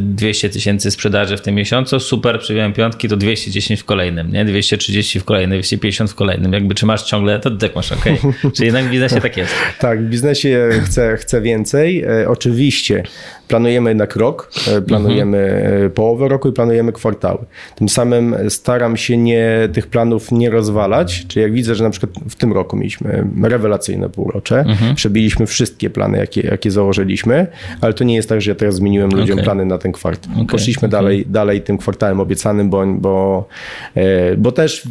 [0.00, 4.44] 200 y, tysięcy sprzedaży w tym miesiącu, super, przyjąłem piątki, to 210 w kolejnym, nie?
[4.44, 6.52] 230 w kolejnym, 250 w kolejnym.
[6.52, 8.04] Jakby czy masz ciągle, to tak masz, ok.
[8.54, 9.54] Czyli jednak w biznesie tak jest.
[9.78, 12.02] Tak, w biznesie chcę, chcę więcej.
[12.02, 13.02] E, oczywiście
[13.50, 15.90] planujemy jednak rok, e, planujemy mhm.
[15.90, 17.38] połowę roku i planujemy kwartały.
[17.76, 22.12] Tym samym staram się nie, tych planów nie rozwalać, czyli jak widzę, że na przykład
[22.28, 24.94] w tym roku mieliśmy rewelacyjne półrocze, mhm.
[24.94, 27.46] przebiliśmy wszystkie plany, jakie, jakie założyliśmy,
[27.80, 29.44] ale to nie jest tak, że ja teraz zmieniłem ludziom okay.
[29.44, 30.32] plany na ten kwartał.
[30.32, 30.46] Okay.
[30.46, 30.90] Poszliśmy okay.
[30.90, 33.48] Dalej, dalej tym kwartałem obiecanym, bo, bo,
[33.94, 34.88] e, bo też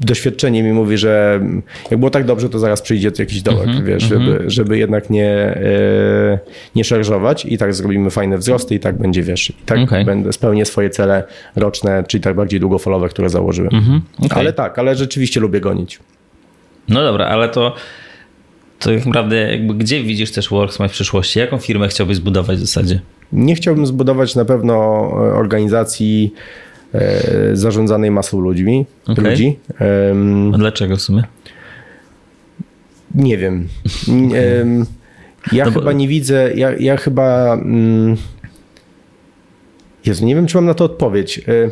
[0.00, 1.40] doświadczenie mi mówi, że
[1.90, 4.24] jak było tak dobrze, to zaraz przyjdzie jakiś dołek, mm -hmm, wiesz, mm -hmm.
[4.24, 6.38] żeby, żeby jednak nie, e,
[6.74, 10.04] nie szarżować i tak zrobimy fajne wzrosty i tak będzie, wiesz, i tak okay.
[10.04, 11.24] będę spełnię swoje cele
[11.56, 13.74] roczne, czyli tak bardziej długofalowe, które założyłem.
[13.74, 14.38] Mm -hmm, okay.
[14.38, 15.98] Ale tak, ale rzeczywiście lubię gonić.
[16.88, 17.74] No dobra, ale to
[18.78, 21.38] to tak naprawdę jakby gdzie widzisz też Worksmith w przyszłości?
[21.38, 23.00] Jaką firmę chciałbyś zbudować w zasadzie?
[23.32, 26.34] Nie chciałbym zbudować na pewno e, organizacji
[27.52, 29.30] zarządzanej masą ludźmi, okay.
[29.30, 29.58] ludzi.
[30.54, 31.22] A dlaczego w sumie?
[33.14, 33.68] Nie wiem.
[34.28, 34.86] Okay.
[35.52, 35.92] Ja no chyba bo...
[35.92, 37.54] nie widzę, ja, ja chyba...
[37.54, 38.16] Mm,
[40.06, 41.38] Jezu, nie wiem, czy mam na to odpowiedź.
[41.38, 41.70] E,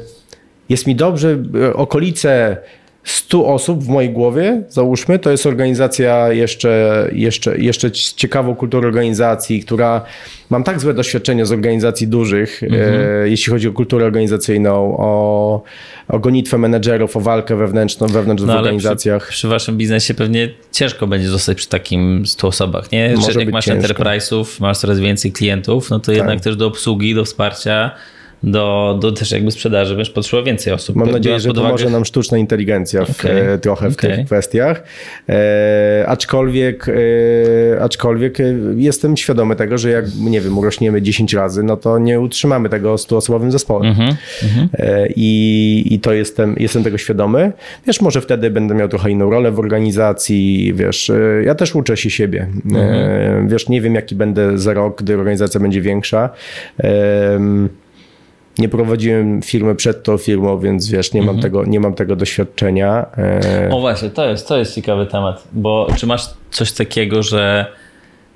[0.68, 2.56] jest mi dobrze, e, okolice
[3.04, 9.60] 100 osób w mojej głowie, załóżmy, to jest organizacja jeszcze, jeszcze, jeszcze ciekawą kulturę organizacji,
[9.60, 10.04] która
[10.50, 13.00] mam tak złe doświadczenie z organizacji dużych, mhm.
[13.24, 15.62] e, jeśli chodzi o kulturę organizacyjną, o,
[16.08, 19.22] o gonitwę menedżerów, o walkę wewnętrzną, wewnątrz no, w organizacjach.
[19.22, 23.12] Przy, przy, waszym biznesie pewnie ciężko będzie zostać przy takim 100 osobach, nie?
[23.16, 23.88] Może Że jak masz ciężko.
[23.88, 26.16] enterprise'ów, masz coraz więcej klientów, no to tak.
[26.16, 27.90] jednak też do obsługi, do wsparcia
[28.42, 30.96] do, do też jakby sprzedaży, wiesz, potrzeba więcej osób.
[30.96, 31.90] Mam nadzieję, że pomoże uwagę...
[31.90, 33.58] nam sztuczna inteligencja w, okay.
[33.58, 34.16] trochę w okay.
[34.16, 34.82] tych kwestiach.
[35.28, 38.38] E, aczkolwiek, e, aczkolwiek
[38.76, 42.94] jestem świadomy tego, że jak, nie wiem, urośniemy 10 razy, no to nie utrzymamy tego
[42.94, 43.86] 100-osobowym zespołem.
[43.86, 44.14] Mm -hmm.
[44.78, 47.52] e, i, I to jestem, jestem tego świadomy.
[47.86, 51.96] Wiesz, może wtedy będę miał trochę inną rolę w organizacji, wiesz, e, ja też uczę
[51.96, 52.46] się siebie.
[52.64, 53.48] Mm -hmm.
[53.48, 56.30] wiesz, nie wiem, jaki będę za rok, gdy organizacja będzie większa.
[58.58, 61.36] Nie prowadziłem firmy przed tą firmą, więc wiesz, nie, mhm.
[61.36, 63.06] mam, tego, nie mam tego doświadczenia.
[63.18, 67.66] E, o właśnie, to jest, to jest ciekawy temat, bo czy masz coś takiego, że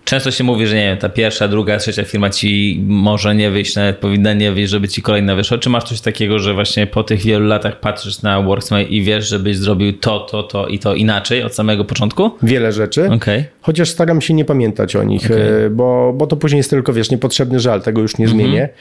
[0.07, 3.77] często się mówi, że nie wiem, ta pierwsza, druga, trzecia firma ci może nie wyjść,
[3.77, 5.59] nawet powinna nie wyjść, żeby ci kolejna wyszła.
[5.59, 9.29] Czy masz coś takiego, że właśnie po tych wielu latach patrzysz na Worksmate i wiesz,
[9.29, 12.31] żebyś zrobił to, to, to i to inaczej od samego początku?
[12.43, 13.11] Wiele rzeczy.
[13.11, 13.45] Okay.
[13.61, 15.71] Chociaż staram się nie pamiętać o nich, okay.
[15.71, 18.63] bo, bo to później jest tylko, wiesz, niepotrzebny żal, tego już nie zmienię.
[18.63, 18.79] Mhm.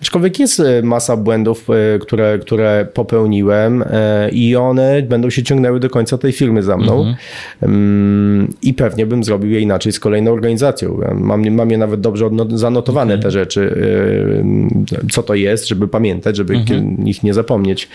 [0.00, 5.80] Aczkolwiek jest e, masa błędów, e, które, które popełniłem e, i one będą się ciągnęły
[5.80, 6.98] do końca tej firmy za mną.
[6.98, 7.16] Mhm.
[7.62, 10.63] Mm, I pewnie bym zrobił je inaczej z kolejną organizacją.
[11.14, 13.22] Mam, mam je nawet dobrze zanotowane mhm.
[13.22, 13.74] te rzeczy,
[15.10, 17.06] co to jest, żeby pamiętać, żeby mhm.
[17.06, 17.88] ich nie zapomnieć.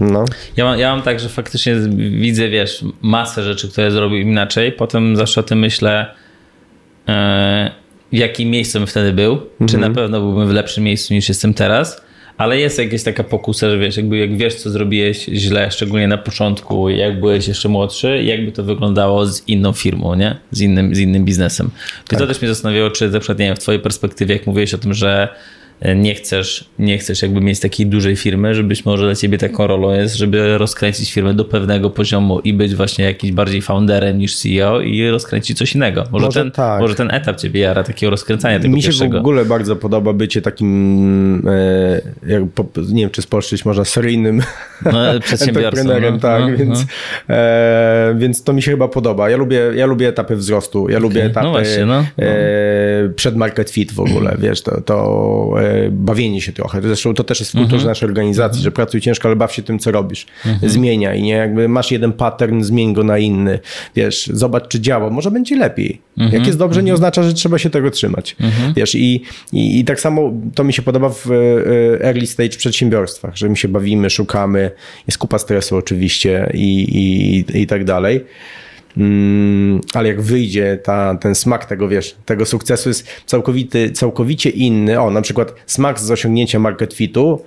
[0.00, 0.24] No.
[0.56, 4.72] Ja, mam, ja mam tak, że faktycznie widzę, wiesz, masę rzeczy, które zrobił inaczej.
[4.72, 6.06] Potem zawsze o tym myślę,
[8.12, 9.68] w jakim miejscu bym wtedy był, mhm.
[9.68, 12.02] czy na pewno byłbym w lepszym miejscu niż jestem teraz,
[12.38, 16.18] ale jest jakaś taka pokusa, że wiesz, jakby jak wiesz, co zrobiłeś źle, szczególnie na
[16.18, 20.36] początku, jak byłeś jeszcze młodszy, jakby to wyglądało z inną firmą, nie?
[20.50, 21.70] Z innym, z innym biznesem.
[22.04, 22.18] I tak.
[22.18, 24.78] to też mnie zastanawiało, czy na przykład, nie wiem, w twojej perspektywie, jak mówiłeś o
[24.78, 25.28] tym, że
[25.96, 29.66] nie chcesz, nie chcesz jakby mieć takiej dużej firmy, że być może dla ciebie taką
[29.66, 34.36] rolą jest, żeby rozkręcić firmę do pewnego poziomu i być właśnie jakiś bardziej founderem niż
[34.36, 36.04] CEO i rozkręcić coś innego.
[36.10, 36.80] Może, może ten, tak.
[36.80, 39.16] może ten etap ciebie jara, takiego rozkręcania tego Mi się pierwszego.
[39.16, 42.42] w ogóle bardzo podoba bycie takim, e, jak,
[42.92, 44.42] nie wiem czy spolszczyć można, seryjnym
[44.84, 44.92] no,
[45.24, 45.84] przedsiębiorcą.
[45.84, 46.86] No, tak, no, więc,
[47.28, 47.34] no.
[47.34, 49.30] E, więc to mi się chyba podoba.
[49.30, 51.00] Ja lubię, ja lubię etapy wzrostu, ja okay.
[51.00, 52.04] lubię no etapy no właśnie, no.
[52.18, 56.82] E, przed market fit w ogóle, wiesz, to, to e, bawienie się trochę.
[56.82, 57.88] Zresztą to też jest w kulturze mhm.
[57.88, 58.64] naszej organizacji, mhm.
[58.64, 60.26] że pracuj ciężko, ale baw się tym, co robisz.
[60.46, 60.72] Mhm.
[60.72, 61.34] Zmieniaj, nie?
[61.34, 63.58] Jakby masz jeden pattern, zmień go na inny.
[63.96, 65.10] Wiesz, zobacz, czy działa.
[65.10, 66.00] Może będzie lepiej.
[66.16, 68.36] Jak jest dobrze, nie oznacza, że trzeba się tego trzymać.
[68.76, 73.36] Wiesz, i, i, i tak samo to mi się podoba w e, early stage przedsiębiorstwach,
[73.36, 74.70] że my się bawimy, szukamy,
[75.06, 76.82] jest kupa stresu oczywiście i,
[77.54, 78.24] i, i tak dalej.
[78.96, 85.00] Mm, ale jak wyjdzie ta, ten smak tego, wiesz, tego sukcesu jest całkowity, całkowicie inny.
[85.00, 87.42] O, na przykład smak z osiągnięcia market fitu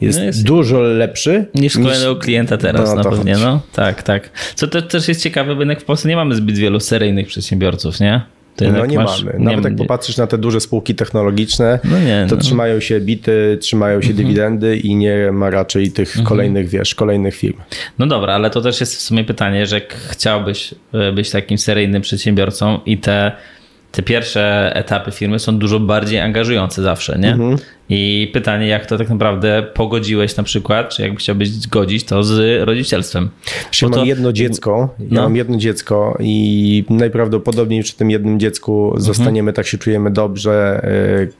[0.00, 3.38] jest, no jest, dużo lepszy niż kolejnego klienta teraz no, na pewno.
[3.38, 4.30] No, tak, tak.
[4.54, 8.00] Co to też jest ciekawe, bo jednak w Polsce nie mamy zbyt wielu seryjnych przedsiębiorców,
[8.00, 8.20] nie?
[8.60, 9.38] No nie masz, mamy.
[9.38, 12.42] Nawet nie, jak popatrzysz na te duże spółki technologiczne, no nie, to no.
[12.42, 14.26] trzymają się bity, trzymają się mhm.
[14.26, 16.26] dywidendy i nie ma raczej tych mhm.
[16.26, 17.58] kolejnych, wiesz, kolejnych firm.
[17.98, 22.02] No dobra, ale to też jest w sumie pytanie, że chciałbyś e, być takim seryjnym
[22.02, 23.32] przedsiębiorcą i te
[23.92, 27.32] te pierwsze etapy firmy są dużo bardziej angażujące zawsze, nie?
[27.32, 27.56] Mhm.
[27.88, 32.62] I pytanie, jak to tak naprawdę pogodziłeś na przykład, czy jakby chciałbyś zgodzić to z
[32.64, 33.30] rodzicielstwem?
[33.82, 35.22] Ja mam jedno dziecko, ja no.
[35.22, 39.02] mam jedno dziecko i najprawdopodobniej przy tym jednym dziecku mhm.
[39.02, 41.39] zostaniemy, tak się czujemy dobrze, e,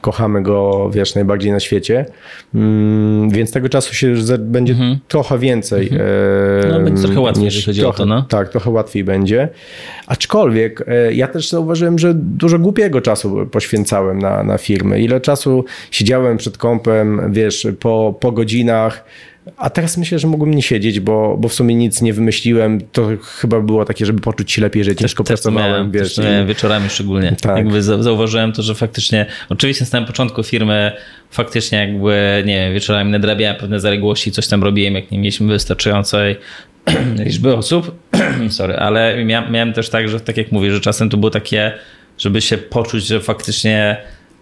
[0.00, 2.06] kochamy go, wiesz, najbardziej na świecie,
[2.54, 4.98] mm, więc tego czasu się będzie mhm.
[5.08, 5.88] trochę więcej.
[5.92, 6.72] Mhm.
[6.72, 8.22] No, będzie trochę łatwiej, jeżeli chodzi trochę, o to, no.
[8.22, 9.48] Tak, trochę łatwiej będzie.
[10.06, 15.00] Aczkolwiek e, ja też zauważyłem, że dużo głupiego czasu poświęcałem na, na firmy.
[15.00, 19.04] Ile czasu siedziałem przed kąpem, wiesz, po, po godzinach,
[19.56, 22.80] a teraz myślę, że mógłbym nie siedzieć, bo, bo w sumie nic nie wymyśliłem.
[22.92, 25.70] To chyba było takie, żeby poczuć się lepiej, że ciężko też, pracowałem.
[25.70, 27.36] Miałem, wiesz, też miałem wieczorami szczególnie.
[27.40, 27.56] Tak.
[27.56, 30.92] Jakby zauważyłem to, że faktycznie, oczywiście na samym początku firmy
[31.30, 36.36] faktycznie jakby, nie wiem, wieczorami nadrabiałem pewne zaległości, coś tam robiłem, jak nie mieliśmy wystarczającej
[37.24, 37.98] liczby osób,
[38.50, 41.72] sorry, ale miałem, miałem też tak, że tak jak mówię, że czasem to było takie,
[42.18, 43.96] żeby się poczuć, że faktycznie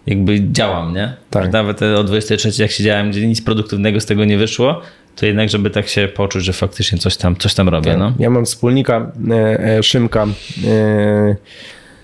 [0.07, 1.13] jakby działam, nie?
[1.29, 1.51] Tak.
[1.51, 4.81] Nawet o 23 jak siedziałem, gdzie nic produktywnego z tego nie wyszło,
[5.15, 7.91] to jednak, żeby tak się poczuć, że faktycznie coś tam, coś tam robię.
[7.91, 7.99] Tak.
[7.99, 8.13] No.
[8.19, 10.27] Ja mam wspólnika e, e, Szymka,
[10.67, 11.35] e,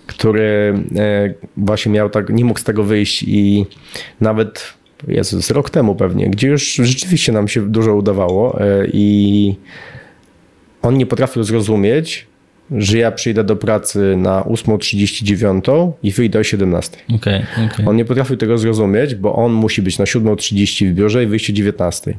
[0.07, 0.73] który
[1.57, 3.65] właśnie miał tak, nie mógł z tego wyjść i
[4.21, 4.73] nawet
[5.07, 8.59] jest rok temu pewnie, gdzie już rzeczywiście nam się dużo udawało
[8.93, 9.55] i
[10.81, 12.27] on nie potrafił zrozumieć,
[12.77, 16.97] że ja przyjdę do pracy na 8.39 i wyjdę o 17.
[17.15, 17.87] Okay, okay.
[17.87, 21.49] On nie potrafił tego zrozumieć, bo on musi być na 7.30 w biurze i wyjść
[21.49, 22.13] o 19.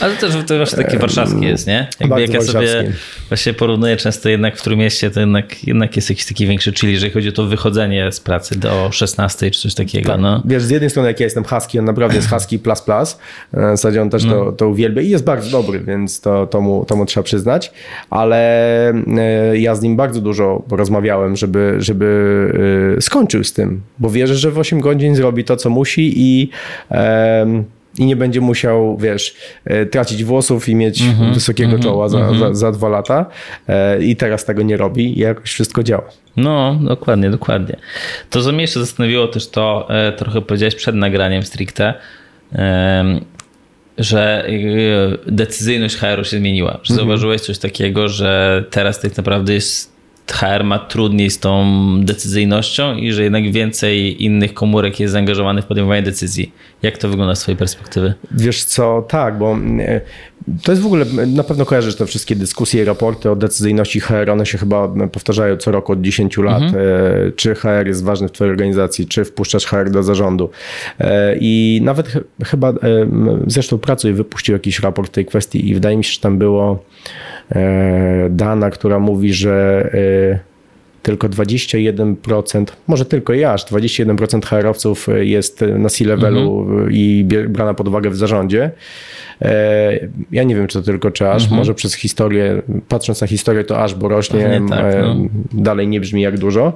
[0.00, 1.88] Ale też to właśnie takie warszawskie jest, nie?
[2.00, 2.92] Jakby jak ja sobie
[3.28, 6.90] właśnie porównuję często jednak w którym mieście, to jednak, jednak jest jakiś taki większy chill,
[6.90, 10.12] jeżeli chodzi o to wychodzenie z pracy do 16 czy coś takiego.
[10.12, 10.20] Tak.
[10.20, 10.42] No.
[10.44, 13.18] Wiesz, z jednej strony jak ja jestem husky, on naprawdę jest husky plus plus,
[13.52, 14.32] w zasadzie on też no.
[14.32, 17.72] to, to uwielbia i jest bardzo dobry, więc to, to, mu, to mu trzeba przyznać,
[18.10, 24.10] ale e, ja z nim bardzo dużo porozmawiałem, żeby, żeby e, skończył z tym, bo
[24.10, 26.50] wierzę, że w 8 godzin zrobi to, co musi i
[27.98, 29.34] i nie będzie musiał, wiesz,
[29.64, 32.38] e, tracić włosów i mieć mm -hmm, wysokiego mm -hmm, czoła za, mm -hmm.
[32.38, 33.26] za, za, dwa lata.
[33.68, 36.04] E, I teraz tego nie robi i jakoś wszystko działa.
[36.36, 37.76] No, dokładnie, dokładnie.
[38.30, 41.94] To, co mnie jeszcze zastanowiło też to, e, trochę powiedziałeś przed nagraniem stricte,
[43.98, 44.48] że
[45.26, 46.70] decyzyjność HR-u się zmieniła.
[46.70, 46.96] Że mhm.
[46.96, 49.93] zauważyłeś coś takiego, że teraz tak naprawdę jest
[50.26, 51.64] HR ma trudniej z tą
[52.00, 56.52] decyzyjnością i że jednak więcej innych komórek jest zaangażowanych w podejmowanie decyzji.
[56.82, 58.14] Jak to wygląda z Twojej perspektywy?
[58.30, 60.00] Wiesz co, tak, bo e,
[60.62, 64.30] to jest w ogóle, na pewno kojarzysz te wszystkie dyskusje i raporty o decyzyjności HR,
[64.30, 66.84] one się chyba powtarzają co roku od 10 lat, mhm.
[67.28, 70.50] E, czy HR jest ważny w Twojej organizacji, czy wpuszczasz HR do zarządu.
[70.98, 72.12] E, I nawet
[72.44, 72.72] chyba,
[73.46, 76.84] zresztą pracuj wypuścił jakiś raport w tej kwestii i wydaje mi się, że tam było
[77.52, 80.53] E, dana, która mówi, że e,
[81.04, 86.92] tylko 21%, może tylko ja, aż 21% HR-owców jest na C-levelu mhm.
[86.92, 88.70] i brana pod uwagę w zarządzie.
[89.42, 91.58] E, ja nie wiem, czy to tylko czy aż, mhm.
[91.58, 95.16] może przez historię, patrząc na historię, to aż, bo rośnie, tak, no.
[95.52, 96.72] dalej nie brzmi jak dużo.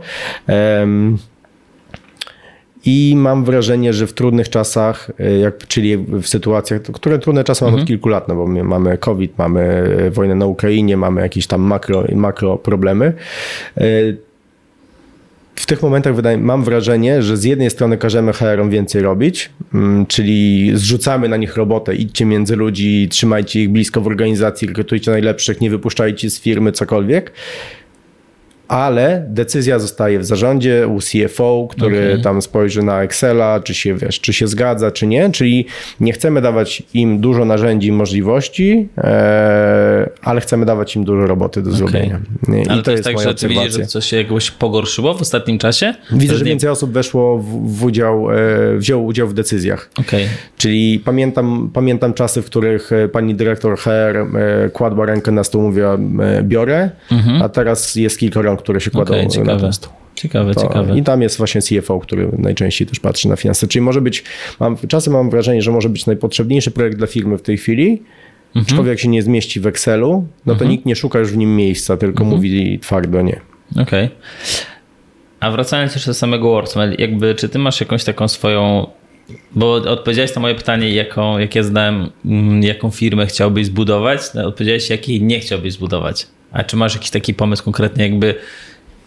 [2.90, 7.64] I mam wrażenie, że w trudnych czasach, e, jak, czyli w sytuacjach, które trudne czasy
[7.64, 7.82] mamy mhm.
[7.82, 11.60] od kilku lat, no bo mamy COVID, mamy e, wojnę na Ukrainie, mamy jakieś tam
[11.60, 13.12] makro, makro problemy.
[13.76, 13.82] E,
[15.54, 20.06] w tych momentach wydaje, mam wrażenie, że z jednej strony każemy HR-om więcej robić, mm,
[20.06, 25.60] czyli zrzucamy na nich robotę, idźcie między ludzi, trzymajcie ich blisko w organizacji, rekrutujcie najlepszych,
[25.60, 27.32] nie wypuszczajcie z firmy cokolwiek
[28.68, 32.22] ale decyzja zostaje w zarządzie u CFO, który okay.
[32.22, 35.66] tam spojrzy na Excela, czy się, wiesz, czy się zgadza, czy nie, czyli
[36.00, 41.62] nie chcemy dawać im dużo narzędzi i możliwości, e, ale chcemy dawać im dużo roboty
[41.62, 41.78] do okay.
[41.78, 42.20] zrobienia.
[42.48, 45.58] I ale to, jest, tak, że ty widzisz, że coś się jakoś pogorszyło w ostatnim
[45.58, 45.94] czasie?
[46.12, 48.36] Widzę, że więcej osób weszło w, w udział, e,
[48.76, 49.90] wzięło udział w decyzjach.
[50.00, 50.28] Okay.
[50.56, 54.26] Czyli pamiętam, pamiętam czasy, w których e, pani dyrektor HR e,
[54.70, 57.42] kładła rękę na stół, mówiła e, biorę, mhm.
[57.42, 59.92] a teraz jest kilka rąk które się kładą okay, na ten stół.
[60.14, 60.98] Ciekawe, to, ciekawe.
[60.98, 63.66] I tam jest właśnie CFO, który najczęściej też patrzy na finanse.
[63.66, 64.24] Czyli może być,
[64.60, 68.02] mam, czasem mam wrażenie, że może być najpotrzebniejszy projekt dla firmy w tej chwili,
[68.56, 68.76] mhm.
[68.76, 70.70] Człowiek się nie zmieści w Excelu, no to mhm.
[70.70, 72.36] nikt nie szuka już w nim miejsca, tylko mhm.
[72.36, 73.40] mówi twardo nie.
[73.72, 73.82] Okej.
[73.82, 74.10] Okay.
[75.40, 78.86] A wracając jeszcze do samego Wordsmail, jakby czy ty masz jakąś taką swoją
[79.52, 84.46] bo odpowiedziałeś na moje pytanie, jaką, jak ja zadałem, mm, jaką firmę chciałbyś zbudować, no,
[84.46, 86.26] odpowiedziałeś, jakiej nie chciałbyś zbudować.
[86.52, 88.34] A czy masz jakiś taki pomysł konkretny, jakby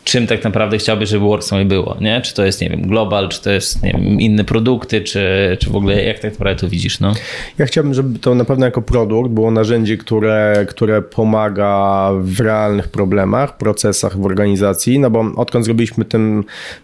[0.04, 2.22] czym tak naprawdę chciałbyś, żeby Worksmate było, nie?
[2.22, 5.70] Czy to jest, nie wiem, global, czy to jest, nie wiem, inne produkty, czy, czy
[5.70, 7.14] w ogóle jak tak naprawdę to widzisz, no?
[7.58, 12.88] Ja chciałbym, żeby to na pewno jako produkt było narzędzie, które, które pomaga w realnych
[12.88, 16.44] problemach, procesach w organizacji, no bo odkąd zrobiliśmy ten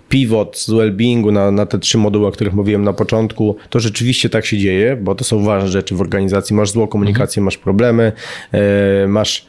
[0.10, 4.30] pivot z well-beingu na, na te trzy moduły, o których mówiłem na początku, to rzeczywiście
[4.30, 6.56] tak się dzieje, bo to są ważne rzeczy w organizacji.
[6.56, 7.46] Masz złą komunikację, mhm.
[7.46, 8.12] masz problemy,
[8.54, 9.46] yy, masz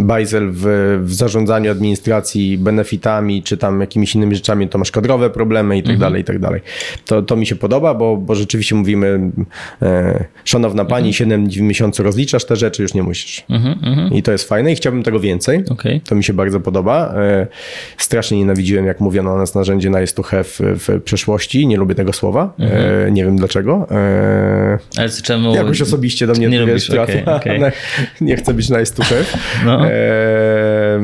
[0.00, 0.64] bajzel w,
[1.04, 5.92] w zarządzaniu administracji benefitami, czy tam jakimiś innymi rzeczami, to masz kadrowe problemy i tak
[5.92, 6.00] mhm.
[6.00, 6.60] dalej, i tak dalej.
[7.06, 9.30] To, to mi się podoba, bo, bo rzeczywiście mówimy,
[9.82, 11.12] e, szanowna pani, mhm.
[11.50, 13.44] 7 miesięcy rozliczasz te rzeczy, już nie musisz.
[13.50, 15.64] Mhm, mhm, I to jest fajne i chciałbym tego więcej.
[15.70, 16.00] Okay.
[16.08, 17.14] To mi się bardzo podoba.
[17.16, 17.46] E,
[17.98, 21.66] strasznie nienawidziłem, jak mówiono o nas narzędzie nice to have w przeszłości.
[21.66, 22.54] Nie lubię tego słowa.
[22.58, 23.14] E, mhm.
[23.14, 23.86] nie wiem dlaczego.
[23.90, 25.54] E, Ale czemu?
[25.54, 27.72] Jakoś osobiście do mnie nie, lubisz, okay, okay.
[28.20, 29.19] nie chcę być to have.
[29.64, 29.86] No.
[29.86, 31.00] E,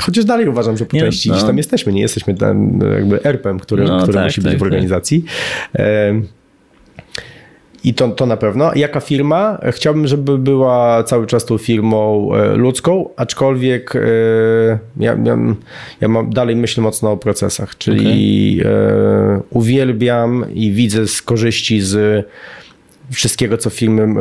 [0.00, 1.34] chociaż dalej uważam, że po części no.
[1.34, 1.92] gdzieś tam jesteśmy.
[1.92, 4.66] Nie jesteśmy tam jakby ERP-em, który, no, który tak, musi tak, być w tak.
[4.66, 5.24] organizacji.
[5.78, 6.20] E,
[7.84, 8.70] i to, to na pewno.
[8.74, 9.58] Jaka firma?
[9.70, 14.00] Chciałbym, żeby była cały czas tą firmą e, ludzką, aczkolwiek e,
[14.96, 15.38] ja, ja,
[16.00, 19.42] ja mam, dalej myślę mocno o procesach, czyli okay.
[19.50, 22.26] uwielbiam i widzę z korzyści z
[23.12, 24.14] wszystkiego, co w filmie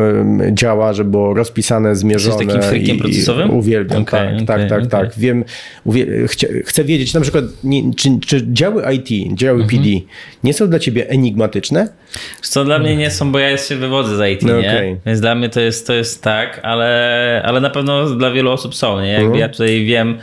[0.51, 2.36] działa, żeby było rozpisane, zmierzone.
[2.36, 3.51] Jesteś takim freakiem procesowym?
[3.51, 4.89] Uwielbiam, okay, tak, okay, tak, tak, okay.
[4.89, 5.17] tak.
[5.17, 5.43] Wiem,
[6.65, 9.81] chcę wiedzieć na przykład, nie, czy, czy działy IT, działy mhm.
[9.84, 10.05] PD
[10.43, 11.88] nie są dla ciebie enigmatyczne?
[12.41, 14.97] Co dla mnie nie są, bo ja się wywodzę z IT, no, nie?
[15.05, 18.75] Więc dla mnie to jest, to jest tak, ale, ale na pewno dla wielu osób
[18.75, 19.07] są, nie?
[19.07, 19.39] Jakby mhm.
[19.39, 20.17] ja tutaj wiem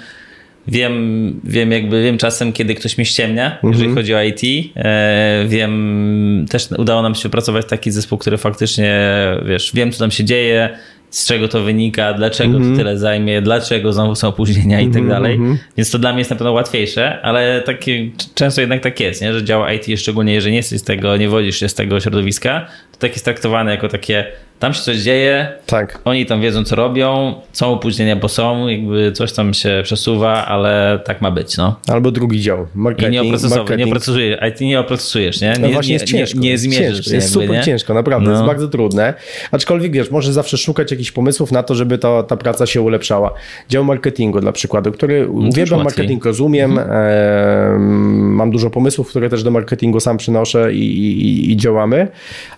[0.71, 3.95] wiem, wiem jakby, wiem czasem, kiedy ktoś mnie ściemnia, jeżeli Mhm.
[3.97, 4.73] chodzi o IT.
[4.77, 9.01] E, wiem, też udało nam się wypracować taki zespół, który faktycznie,
[9.47, 10.69] wiesz, wiem, co tam się dzieje,
[11.11, 12.73] z czego to wynika, dlaczego Mhm.
[12.73, 15.35] to tyle zajmie, dlaczego znowu są opóźnienia i tak dalej.
[15.35, 15.59] mhm.
[15.77, 19.33] Więc to dla mnie jest na pewno łatwiejsze, ale takie, często jednak tak jest, nie?
[19.33, 22.67] że działa IT, szczególnie jeżeli nie jesteś z tego, nie wodzisz się z tego środowiska,
[22.93, 24.25] to tak jest traktowane jako takie,
[24.61, 25.99] tam się coś dzieje, Tak.
[26.05, 31.01] oni tam wiedzą, co robią, są opóźnienia, bo są, jakby coś tam się przesuwa, ale
[31.05, 31.81] tak ma być, no.
[31.89, 32.59] Albo drugi dział.
[32.59, 33.13] I Marketing.
[33.13, 35.55] nie oprocesowujesz, nie oprocesujesz, IT nie oprocesujesz, nie?
[35.61, 36.39] No Nie, właśnie nie, jest ciężko.
[36.39, 37.65] nie, nie jest zmierzysz ciężko, Jest jakby, super nie?
[37.65, 38.27] ciężko, naprawdę.
[38.31, 38.33] No.
[38.37, 39.15] Jest bardzo trudne.
[39.53, 43.35] Aczkolwiek wiesz, możesz zawsze szukać jakichś pomysłów na to, żeby to, ta praca się ulepszała.
[43.69, 45.73] Dział marketingu dla przykładu, który uwielbiam łatwiej.
[45.73, 45.85] Mhm.
[45.85, 46.79] marketing, rozumiem.
[46.79, 47.79] E,
[48.19, 52.09] mam dużo pomysłów, które też do marketingu sam przynoszę i, i, i działamy.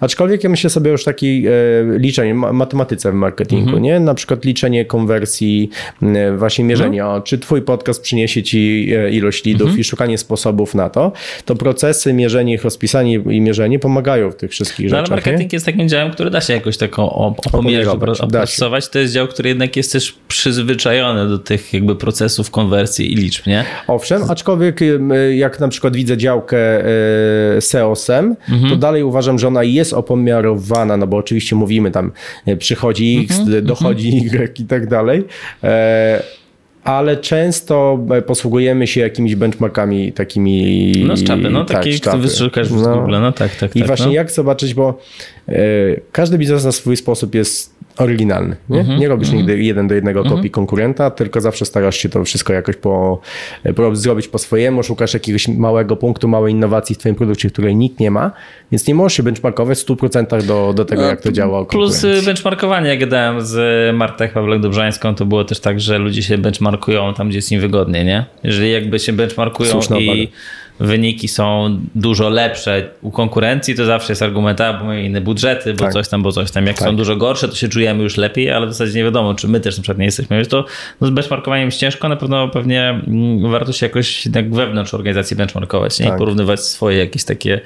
[0.01, 1.51] Aczkolwiek ja myślę sobie już taki e,
[1.99, 3.83] liczenie, ma- matematyce w marketingu, Mhm.
[3.83, 4.01] nie?
[4.01, 5.71] Na przykład liczenie konwersji,
[6.03, 7.21] e, właśnie mierzenie, No.
[7.21, 9.81] czy twój podcast przyniesie ci e, ilość lidów Mhm.
[9.81, 11.13] i szukanie sposobów na to,
[11.45, 15.27] to procesy, mierzenie ich, rozpisanie i mierzenie pomagają w tych wszystkich No ale rzeczach.
[15.27, 16.77] marketing jest takim działem, który da się jakoś
[18.17, 18.23] się.
[18.53, 18.89] opracować.
[18.89, 23.47] To jest dział, który jednak jest też przyzwyczajony do tych jakby procesów konwersji i liczb,
[23.47, 23.53] nie?
[23.53, 23.65] Nie?
[23.89, 28.71] Owszem, aczkolwiek em, jak na przykład widzę działkę e, SEO-SEM, Mhm.
[28.71, 32.13] to dalej uważam, że ona jest opomiarowana, no bo oczywiście mówimy tam,
[32.47, 35.25] e, przychodzi X, Mhm, dochodzi Y i tak dalej.
[35.65, 36.23] E,
[36.85, 40.93] ale często e, posługujemy się jakimiś benchmarkami takimi.
[41.07, 42.23] No z czapy, no tak, taki, z kto czapy.
[42.23, 42.97] wyszukasz w No.
[43.01, 43.87] Google, no tak, tak, I tak.
[43.89, 44.13] właśnie no.
[44.13, 44.99] jak zobaczyć, bo
[46.13, 48.57] każdy biznes na swój sposób jest oryginalny.
[48.69, 52.25] Nie, Mhm, nie robisz nigdy jeden do jednego kopii konkurenta, tylko zawsze starasz się to
[52.25, 53.21] wszystko jakoś po,
[53.77, 58.01] po, zrobić po swojemu, szukasz jakiegoś małego punktu, małej innowacji w twoim produkcie, której nikt
[58.01, 58.31] nie ma,
[58.73, 61.65] więc nie możesz się benchmarkować w 100% do, do tego, jak to działa.
[61.65, 63.57] Plus benchmarkowanie, jak gadałem z
[63.97, 68.05] Martek Pawlek-Dobrzańską, to było też tak, że ludzie się benchmarkują tam, gdzie jest im wygodnie,
[68.05, 68.25] nie?
[68.45, 70.23] Jeżeli jakby się benchmarkują Słuszna i uwaga.
[70.81, 75.75] Wyniki są dużo lepsze u konkurencji, to zawsze jest argument, a bo mają inne budżety,
[75.75, 75.93] bo Tak.
[75.93, 76.67] coś tam, bo coś tam.
[76.67, 76.89] Jak Tak.
[76.89, 79.61] są dużo gorsze, to się czujemy już lepiej, ale w zasadzie nie wiadomo, czy my
[79.61, 80.37] też na przykład nie jesteśmy.
[80.37, 80.65] Więc to
[81.01, 85.37] no, z benchmarkowaniem jest ciężko, na pewno pewnie mm, warto się jakoś jednak wewnątrz organizacji
[85.37, 86.07] benchmarkować nie?
[86.07, 86.15] Tak.
[86.15, 87.61] i porównywać swoje jakieś takie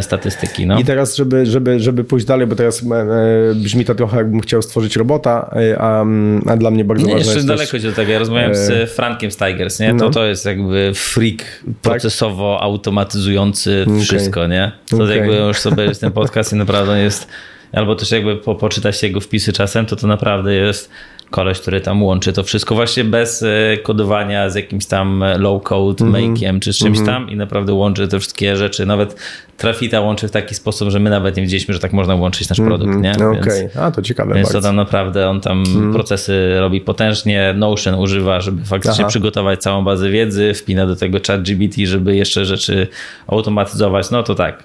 [0.00, 0.66] statystyki.
[0.66, 0.80] No.
[0.80, 4.40] I teraz, żeby, żeby, żeby pójść dalej, bo teraz e, e, brzmi to trochę, jakbym
[4.40, 6.04] chciał stworzyć robota, e, a,
[6.46, 8.12] a dla mnie bardzo Nie, ważne jeszcze jest daleko też, do tego.
[8.12, 9.88] Ja rozmawiałem e, z Frankiem z Tigers, nie?
[9.88, 10.04] To, no.
[10.04, 10.14] Tak.
[10.14, 14.72] to jest jakby freak procesowo automatyzujący wszystko, nie?
[14.90, 15.16] To Okej.
[15.16, 17.28] jakby już sobie jest ten podcast i naprawdę jest,
[17.72, 20.90] albo też jakby po, poczytać jego wpisy czasem, to to naprawdę jest
[21.30, 26.34] koleś, który tam łączy to wszystko właśnie bez e, kodowania z jakimś tam low-code Mhm.
[26.34, 28.86] make'iem czy z czymś tam i naprawdę łączy te wszystkie rzeczy.
[28.86, 29.16] Nawet
[29.56, 32.58] Trafita łączy w taki sposób, że my nawet nie wiedzieliśmy, że tak można łączyć nasz
[32.60, 33.12] produkt, nie?
[33.18, 34.68] no Okej, a to ciekawe więc to bardzo.
[34.68, 37.54] tam naprawdę on tam procesy robi potężnie.
[37.56, 39.08] Notion używa, żeby faktycznie Aha.
[39.08, 42.86] przygotować całą bazę wiedzy, wpina do tego chat GBT, żeby jeszcze rzeczy
[43.26, 44.10] automatyzować.
[44.10, 44.62] No to tak.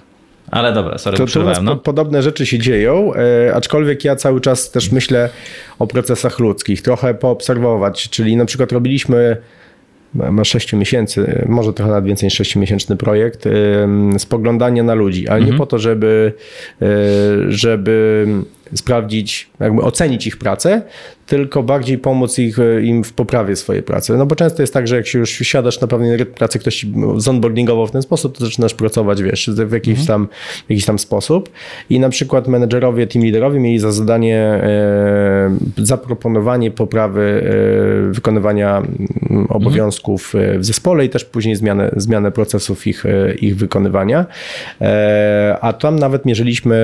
[0.56, 1.76] Ale dobra, sorry, To, to u nas No.
[1.76, 5.30] podobne rzeczy się dzieją, e, aczkolwiek ja cały czas też myślę
[5.80, 9.38] o procesach ludzkich, trochę poobserwować, czyli na przykład robiliśmy
[10.14, 15.28] ma ma 6 miesięcy, może trochę nawet więcej niż 6-miesięczny projekt, em, spoglądania na ludzi,
[15.28, 16.34] ale nie po to, żeby,
[16.82, 16.86] e,
[17.48, 18.26] żeby
[18.74, 20.82] sprawdzić, jakby ocenić ich pracę,
[21.26, 24.18] tylko bardziej pomóc ich, e, im w poprawie swojej pracy.
[24.18, 26.86] No bo często jest tak, że jak się już siadasz na pewien rytm pracy, ktoś
[27.18, 30.28] zonboardingował w ten sposób, to zaczynasz pracować, wiesz, w jakiś, tam,
[30.68, 31.50] w jakiś tam sposób.
[31.90, 37.22] I na przykład menedżerowie, team leaderowie mieli za zadanie e, zaproponowanie poprawy
[38.10, 43.34] e, wykonywania mm, obowiązków e, w zespole i też później zmianę, zmianę procesów ich, e,
[43.34, 44.26] ich wykonywania.
[44.82, 46.76] E, a tam nawet mierzyliśmy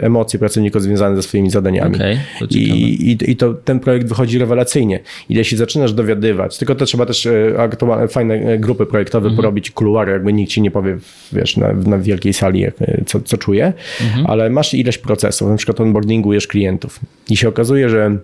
[0.00, 1.94] emocje pracowników związane ze swoimi zadaniami.
[1.94, 2.20] Ciekawe.
[2.50, 5.00] I, i, I to ten projekt wychodzi rewelacyjnie.
[5.28, 9.36] Ile się zaczynasz dowiadywać, tylko to trzeba też e, aktualne, fajne e, grupy projektowe Mhm.
[9.36, 10.98] porobić, kuluary, jakby nikt ci nie powie,
[11.32, 13.72] wiesz, na, na wielkiej sali, jak, e, co, co czuje,
[14.04, 14.26] Mhm.
[14.26, 17.00] ale masz ileś procesów, na przykład onboardingujesz klientów
[17.30, 18.16] i się okazuje, że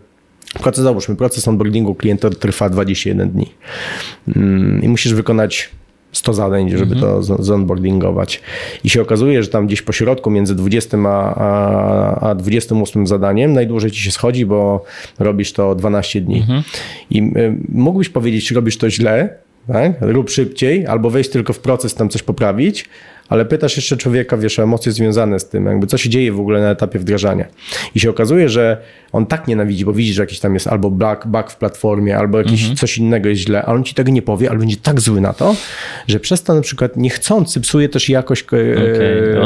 [0.62, 3.47] Proces, załóżmy, proces onboardingu klienta trwa 21 dni
[4.36, 5.70] Mm, i musisz wykonać
[6.13, 8.41] 100 zadań, żeby to z- zonboardingować.
[8.85, 13.53] I się okazuje, że tam gdzieś po środku między 20 a, a, a 28 zadaniem
[13.53, 14.85] najdłużej ci się schodzi, bo
[15.19, 16.47] robisz to 12 dni.
[17.11, 19.35] I y, mógłbyś powiedzieć, robisz to źle,
[19.73, 19.93] tak?
[20.01, 22.85] rób szybciej, albo wejść tylko w proces, tam coś poprawić,
[23.33, 26.41] ale pytasz jeszcze człowieka, wiesz, o emocje związane z tym, jakby co się dzieje w
[26.41, 27.47] ogóle na etapie wdrażania.
[27.95, 31.26] I się okazuje, że on tak nienawidzi, bo widzi, że jakiś tam jest albo bug,
[31.26, 32.76] bug w platformie, albo jakiś mhm.
[32.76, 35.33] coś innego jest źle, a on ci tego nie powie, ale będzie tak zły na
[35.33, 35.57] to,
[36.09, 38.61] że przez to na przykład niechcący psuje też jakość okay.
[38.61, 39.41] e,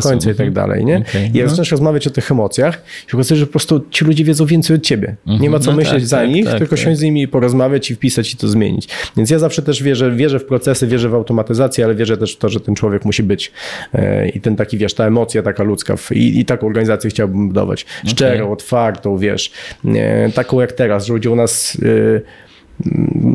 [0.00, 0.52] końca i tak mhm.
[0.52, 1.02] dalej, nie?
[1.08, 1.30] Okay.
[1.34, 1.48] I jak no.
[1.48, 4.82] zaczynasz rozmawiać o tych emocjach, się okazuje, że po prostu ci ludzie wiedzą więcej od
[4.82, 5.16] ciebie.
[5.26, 5.42] Mhm.
[5.42, 6.84] Nie ma co no myśleć tak, za tak, nich, tak, tylko tak.
[6.84, 8.88] siąść z nimi, porozmawiać i wpisać i to zmienić.
[9.16, 12.38] Więc ja zawsze też wierzę, wierzę w procesy, wierzę w automatyzację, ale wierzę też w
[12.38, 13.52] to, że ten człowiek musi być
[13.94, 17.86] e, i ten taki, wiesz, ta emocja taka ludzka i, i taką organizację chciałbym budować.
[18.06, 18.52] Szczerą, okay.
[18.52, 19.52] otwartą, wiesz,
[20.34, 22.46] taką jak teraz, że ludzie u nas e,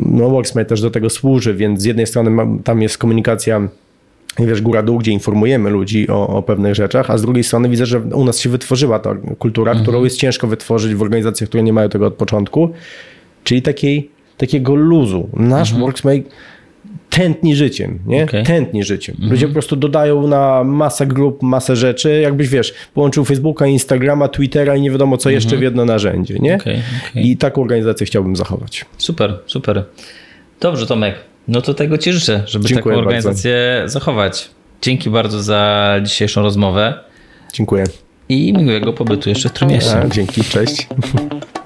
[0.06, 3.68] no Worksmate też do tego służy, więc z jednej strony tam jest komunikacja
[4.38, 8.00] wiesz, góra-dół, gdzie informujemy ludzi o, o, pewnych rzeczach, a z drugiej strony widzę, że
[8.00, 9.84] u nas się wytworzyła ta kultura, mhm.
[9.84, 12.70] którą jest ciężko wytworzyć w organizacjach, które nie mają tego od początku,
[13.44, 15.28] czyli takiej, takiego luzu.
[15.32, 15.80] Nasz mhm.
[15.80, 16.22] Worksmate
[17.12, 18.24] tętni życiem, nie?
[18.24, 18.42] Okay.
[18.42, 19.14] Tętni życiem.
[19.14, 19.32] Mhm.
[19.32, 24.76] Ludzie po prostu dodają na masę grup, masę rzeczy, jakbyś, wiesz, połączył Facebooka, Instagrama, Twittera
[24.76, 26.54] i nie wiadomo co jeszcze w jedno narzędzie, nie?
[26.54, 27.22] Okay, okay.
[27.22, 28.84] I taką organizację chciałbym zachować.
[28.98, 29.84] Super, super.
[30.60, 31.14] Dobrze, Tomek.
[31.48, 33.92] No to tego Ci życzę, żeby Dziękuję taką organizację bardzo.
[33.92, 34.50] zachować.
[34.82, 36.94] Dzięki bardzo za dzisiejszą rozmowę.
[37.52, 37.84] Dziękuję.
[38.28, 40.02] I miłego pobytu jeszcze w Trójmieście.
[40.10, 40.86] Dzięki, cześć.